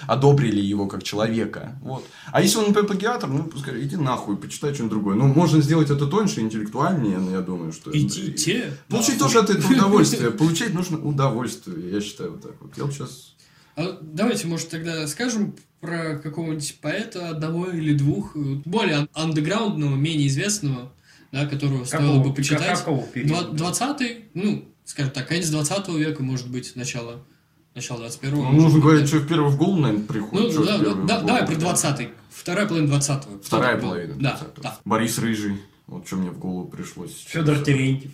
одобрили 0.07 0.63
его 0.63 0.87
как 0.87 1.03
человека. 1.03 1.79
Вот. 1.83 2.07
А 2.33 2.41
если 2.41 2.57
он, 2.57 2.69
например, 2.69 2.87
плагиатор, 2.87 3.29
ну, 3.29 3.45
пускай 3.45 3.79
иди 3.83 3.97
нахуй, 3.97 4.39
почитай 4.39 4.73
что-нибудь 4.73 4.95
другое. 4.95 5.17
Ну, 5.17 5.27
можно 5.27 5.61
сделать 5.61 5.91
это 5.91 6.07
тоньше, 6.07 6.41
интеллектуальнее, 6.41 7.19
но 7.19 7.33
я 7.33 7.41
думаю, 7.43 7.73
что... 7.75 7.91
Идите. 7.93 8.73
Получить 8.89 9.19
тоже 9.19 9.41
от 9.41 9.51
этого 9.51 9.90
удовольствие. 9.91 10.31
Получать 10.31 10.75
нужно 10.75 10.99
удовольствие, 10.99 11.93
я 11.93 12.01
считаю 12.01 12.33
вот 12.33 12.43
так 12.43 12.53
вот. 12.61 12.77
Я 12.77 12.85
вот 12.85 12.93
сейчас... 12.95 13.35
А 13.77 13.99
давайте, 14.01 14.47
может, 14.47 14.69
тогда 14.69 15.07
скажем 15.07 15.55
про 15.81 16.19
какого-нибудь 16.19 16.79
поэта, 16.83 17.29
одного 17.31 17.67
или 17.71 17.95
двух, 17.95 18.37
более 18.37 19.09
андеграундного, 19.15 19.97
менее 19.97 20.27
известного, 20.29 20.93
да, 21.33 21.47
которого 21.47 21.85
стоило 21.85 22.09
Какого- 22.17 22.29
бы 22.29 22.35
почитать. 22.35 22.79
Какого 22.79 23.03
периода? 23.07 23.49
Два- 23.53 23.73
20 23.73 24.19
ну, 24.35 24.65
скажем 24.85 25.13
так, 25.13 25.29
конец 25.29 25.49
20 25.49 25.89
века, 25.97 26.23
может 26.23 26.51
быть, 26.51 26.75
начало, 26.77 27.23
начало 27.75 28.01
21 28.01 28.35
Ну, 28.37 28.51
нужно 28.53 28.81
говорить, 28.81 29.07
что 29.09 29.19
в 29.19 29.27
первый 29.29 29.51
в 29.51 29.57
голову, 29.57 29.81
наверное, 29.81 30.03
Ну, 30.03 30.07
приходит. 30.13 30.53
что 30.53 30.65
да, 30.65 30.79
да, 30.79 30.85
да, 30.85 30.93
голову. 30.95 31.07
давай 31.27 31.47
про 31.47 31.55
20 31.55 32.09
Вторая 32.31 32.67
половина 32.67 32.89
20 32.89 33.23
Вторая 33.45 33.77
половина. 33.79 34.15
Да, 34.19 34.31
20-го. 34.41 34.63
да. 34.63 34.79
Борис 34.85 35.19
Рыжий. 35.19 35.61
Вот 35.87 36.07
что 36.07 36.17
мне 36.17 36.31
в 36.31 36.39
голову 36.39 36.67
пришло 36.69 37.07
сейчас. 37.07 37.27
Федор 37.33 37.59
Терентьев. 37.61 38.13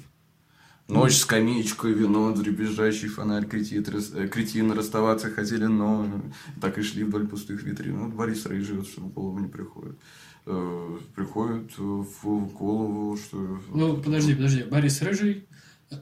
Ночь, 0.89 1.17
скамеечка, 1.17 1.89
вино, 1.89 2.33
дребезжащий 2.33 3.09
фонарь, 3.09 3.45
кретин, 3.47 3.85
рас- 3.89 4.13
э, 4.15 4.29
кретин, 4.29 4.71
расставаться 4.71 5.31
хотели, 5.31 5.65
но 5.67 6.23
так 6.61 6.79
и 6.79 6.83
шли 6.83 7.03
вдоль 7.03 7.27
пустых 7.27 7.65
витрин. 7.65 7.99
Вот 7.99 8.15
Борис 8.15 8.47
Рыжий, 8.47 8.77
вот 8.77 8.87
что 8.87 9.01
в 9.01 9.13
голову 9.13 9.41
не 9.41 9.49
приходит. 9.49 9.97
Э, 10.47 10.97
Приходит 11.17 11.77
в 11.77 12.47
голову, 12.55 13.17
что... 13.17 13.61
Ну, 13.75 13.97
подожди, 13.97 14.37
подожди. 14.37 14.63
Борис 14.63 15.03
Рыжий, 15.03 15.49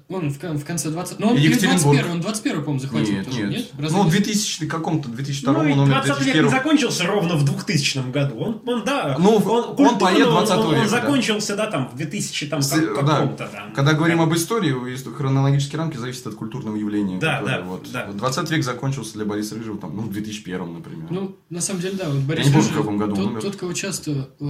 Он 0.09 0.31
в, 0.31 0.39
в 0.39 0.65
конце 0.65 0.91
20... 0.91 1.19
Ну, 1.21 1.29
он 1.29 1.37
Екатеринбург. 1.37 1.83
21 1.83 2.11
он 2.11 2.21
21 2.21 2.61
по-моему, 2.61 2.79
захватил 2.81 3.13
Нет, 3.15 3.27
тоже, 3.27 3.41
нет. 3.41 3.51
нет? 3.51 3.71
Разве 3.79 3.97
Ну, 3.99 4.05
нет? 4.05 4.13
2000 4.13 4.67
каком-то, 4.67 5.09
2002 5.09 5.53
Ну, 5.53 5.69
и 5.69 5.75
номер 5.75 5.93
20 6.05 6.09
век 6.09 6.19
не 6.19 6.25
2001. 6.43 6.51
закончился 6.51 7.07
ровно 7.07 7.37
в 7.37 7.45
2000 7.45 8.11
году. 8.11 8.37
Он, 8.39 8.63
он 8.67 8.85
да, 8.85 9.17
Ну, 9.19 9.37
он, 9.37 9.43
он 9.79 9.87
он- 9.87 9.99
20 10.31 10.51
он, 10.59 10.67
он, 10.67 10.75
века, 10.75 10.83
да. 10.83 10.89
закончился, 10.89 11.57
да, 11.57 11.67
там, 11.67 11.89
в 11.89 11.97
2000 11.97 12.47
там, 12.47 12.61
как- 12.61 13.05
да. 13.07 13.17
каком-то, 13.21 13.49
да. 13.53 13.65
Когда 13.75 13.93
говорим 13.93 14.21
об 14.21 14.35
истории, 14.35 14.73
хронологические 15.17 15.79
рамки 15.79 15.97
зависят 15.97 16.27
от 16.29 16.35
культурного 16.35 16.77
явления. 16.77 17.19
Да, 17.19 17.39
которое 17.39 17.59
да, 17.59 17.63
вот. 17.65 17.89
да. 17.93 18.07
20 18.13 18.51
век 18.51 18.65
закончился 18.65 19.15
для 19.15 19.25
Бориса 19.25 19.55
Рыжего, 19.55 19.79
там, 19.79 19.97
ну, 19.97 20.03
в 20.03 20.11
2001, 20.13 20.73
например. 20.75 21.07
Ну, 21.11 21.37
на 21.51 21.61
самом 21.61 21.81
деле, 21.81 21.97
да, 21.97 22.09
вот 22.09 22.19
Борис 22.21 22.47
не 22.47 22.53
помню, 22.53 22.69
в 22.69 22.77
каком 22.77 22.99
году 22.99 23.13
он 23.13 23.17
тот, 23.19 23.27
умер. 23.29 23.43
тот, 23.43 23.57
кого 23.57 23.73
часто 23.73 24.29
э, 24.41 24.47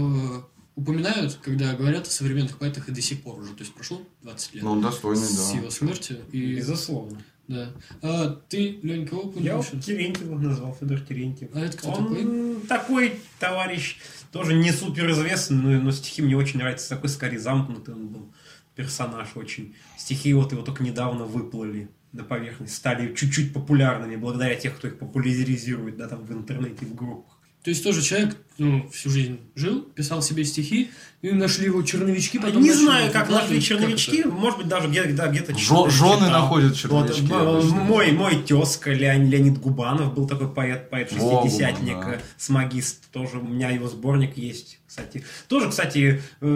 упоминают, 0.76 1.34
когда 1.42 1.74
говорят 1.74 2.06
о 2.06 2.10
современных 2.10 2.58
поэтах 2.58 2.88
и 2.88 2.92
до 2.92 3.00
сих 3.00 3.22
пор 3.22 3.38
уже. 3.40 3.52
То 3.52 3.60
есть 3.60 3.74
прошло 3.74 4.02
20 4.22 4.54
лет 4.54 4.64
Ну, 4.64 4.72
он 4.72 4.80
достойный, 4.80 5.22
с 5.22 5.50
да. 5.52 5.58
его 5.58 5.70
смерти. 5.70 6.16
И, 6.32 6.56
Безусловно. 6.56 7.22
да. 7.48 7.70
А 8.02 8.30
ты, 8.48 8.78
Лень, 8.82 9.06
кого 9.06 9.22
Я 9.22 9.28
упомянул? 9.28 9.64
вот 9.72 9.84
Терентьева 9.84 10.38
назвал, 10.38 10.74
Федор 10.74 11.00
Терентьев. 11.00 11.50
А 11.54 11.60
это 11.60 11.76
кто 11.78 11.90
Он 11.90 12.08
такой? 12.08 12.60
такой 12.68 13.20
товарищ, 13.38 13.98
тоже 14.32 14.54
не 14.54 14.72
супер 14.72 15.10
известный, 15.12 15.56
но, 15.56 15.80
но 15.80 15.90
стихи 15.92 16.22
мне 16.22 16.36
очень 16.36 16.58
нравятся. 16.58 16.88
Такой 16.88 17.08
скорее 17.08 17.38
замкнутый 17.38 17.94
он 17.94 18.08
был 18.08 18.32
персонаж 18.74 19.28
очень. 19.36 19.76
Стихи 19.96 20.32
вот 20.34 20.50
его 20.52 20.62
только 20.62 20.82
недавно 20.82 21.24
выплыли 21.24 21.88
на 22.10 22.24
поверхность, 22.24 22.74
стали 22.74 23.14
чуть-чуть 23.14 23.52
популярными 23.52 24.16
благодаря 24.16 24.54
тех, 24.56 24.76
кто 24.76 24.88
их 24.88 24.98
популяризирует, 24.98 25.96
да, 25.96 26.08
там 26.08 26.24
в 26.24 26.32
интернете, 26.32 26.84
в 26.86 26.94
группах. 26.94 27.38
То 27.64 27.70
есть 27.70 27.82
тоже 27.82 28.02
человек 28.02 28.36
ну, 28.58 28.88
всю 28.90 29.08
жизнь 29.08 29.40
жил, 29.54 29.80
писал 29.80 30.20
себе 30.20 30.44
стихи, 30.44 30.90
и 31.22 31.30
нашли 31.32 31.64
его 31.64 31.82
черновички. 31.82 32.38
Потом 32.38 32.62
не 32.62 32.72
знаю, 32.72 33.10
как 33.10 33.22
выкладывать. 33.22 33.50
нашли 33.52 33.56
Как 33.56 33.66
черновички, 33.66 34.18
это? 34.20 34.28
может 34.28 34.58
быть, 34.58 34.68
даже 34.68 34.88
где- 34.88 35.04
да, 35.04 35.28
где-то 35.28 35.52
Жо- 35.52 35.58
читал. 35.58 35.90
жены 35.90 36.28
находят 36.30 36.76
черновички 36.76 37.22
Вот, 37.22 37.64
мой, 37.72 38.12
мой 38.12 38.42
тезка 38.42 38.92
Леонид, 38.92 39.30
Леонид 39.32 39.58
Губанов 39.58 40.12
был 40.14 40.28
такой 40.28 40.48
поэт, 40.52 40.90
поэт 40.90 41.10
Во, 41.14 41.42
шестидесятник, 41.42 41.94
Губан, 41.94 42.10
да. 42.10 42.16
э, 42.16 42.20
смагист, 42.36 43.10
тоже 43.10 43.38
у 43.38 43.42
меня 43.48 43.70
его 43.70 43.88
сборник 43.88 44.36
есть, 44.36 44.78
кстати. 44.86 45.24
Тоже, 45.48 45.70
кстати, 45.70 46.20
э, 46.42 46.46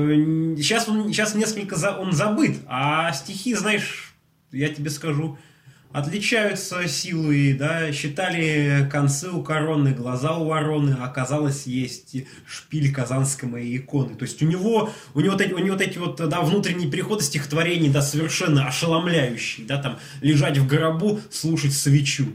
сейчас 0.58 0.88
он 0.90 1.08
сейчас 1.08 1.34
несколько 1.34 1.76
за, 1.76 1.92
он 1.96 2.12
забыт, 2.12 2.58
а 2.66 3.10
стихи, 3.14 3.54
знаешь, 3.54 4.14
я 4.52 4.68
тебе 4.68 4.90
скажу, 4.90 5.38
отличаются 5.92 6.86
силой, 6.86 7.54
да, 7.54 7.92
считали 7.92 8.88
концы 8.90 9.30
у 9.30 9.42
короны, 9.42 9.92
глаза 9.92 10.36
у 10.36 10.46
вороны, 10.46 10.92
оказалось 10.92 11.66
есть 11.66 12.16
шпиль 12.46 12.92
казанской 12.92 13.48
моей 13.48 13.78
иконы. 13.78 14.14
То 14.14 14.24
есть 14.24 14.42
у 14.42 14.46
него, 14.46 14.90
у 15.14 15.20
него, 15.20 15.34
у 15.34 15.58
него 15.58 15.72
вот 15.72 15.80
эти 15.80 15.98
вот, 15.98 16.16
да, 16.16 16.40
внутренние 16.40 16.90
переходы 16.90 17.22
стихотворений, 17.22 17.88
да, 17.88 18.02
совершенно 18.02 18.66
ошеломляющие, 18.66 19.66
да, 19.66 19.80
там, 19.80 19.98
лежать 20.20 20.58
в 20.58 20.66
гробу, 20.66 21.20
слушать 21.30 21.74
свечу. 21.74 22.26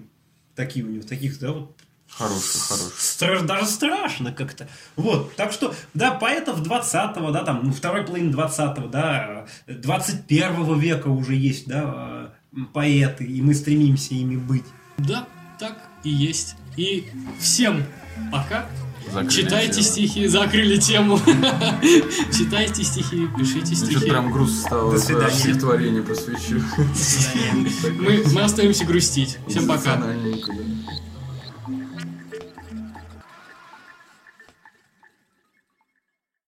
Такие 0.56 0.86
у 0.86 0.90
него, 0.90 1.04
таких, 1.04 1.40
да, 1.40 1.52
вот 1.52 1.76
Хороший, 2.18 2.60
хороший. 2.60 2.94
Страш- 3.00 3.44
даже 3.44 3.66
страшно 3.66 4.32
как-то. 4.32 4.68
Вот, 4.96 5.36
так 5.36 5.52
что, 5.52 5.74
да, 5.96 6.12
поэтов 6.12 6.62
20-го, 6.62 7.32
да, 7.32 7.44
там, 7.44 7.62
ну, 7.64 7.74
второй 7.74 8.06
половины 8.06 8.32
20-го, 8.32 8.88
да, 8.88 9.48
21 9.66 10.80
века 10.80 11.08
уже 11.08 11.34
есть, 11.34 11.68
да, 11.68 12.13
поэты, 12.74 13.24
и 13.26 13.42
мы 13.42 13.54
стремимся 13.54 14.14
ими 14.14 14.36
быть. 14.38 14.66
Да, 14.98 15.28
так 15.60 15.78
и 16.04 16.10
есть. 16.10 16.56
И 16.78 17.06
всем 17.40 17.84
пока. 18.32 18.68
Закрыли 19.12 19.30
Читайте 19.30 19.74
тему. 19.82 19.84
стихи, 19.84 20.28
закрыли 20.28 20.78
тему. 20.78 21.20
Читайте 22.32 22.84
стихи, 22.84 23.28
пишите 23.38 23.60
Ну, 23.72 23.76
что-то 23.76 23.92
стихи. 23.92 24.10
прям 24.10 24.32
грустно 24.32 24.62
стало. 24.62 24.92
До 24.94 25.00
свидания. 25.00 25.36
Стихотворение 25.36 26.02
посвящу. 26.04 26.62
Мы, 28.34 28.42
остаемся 28.42 28.86
грустить. 28.86 29.38
Всем 29.48 29.68
пока. 29.68 30.02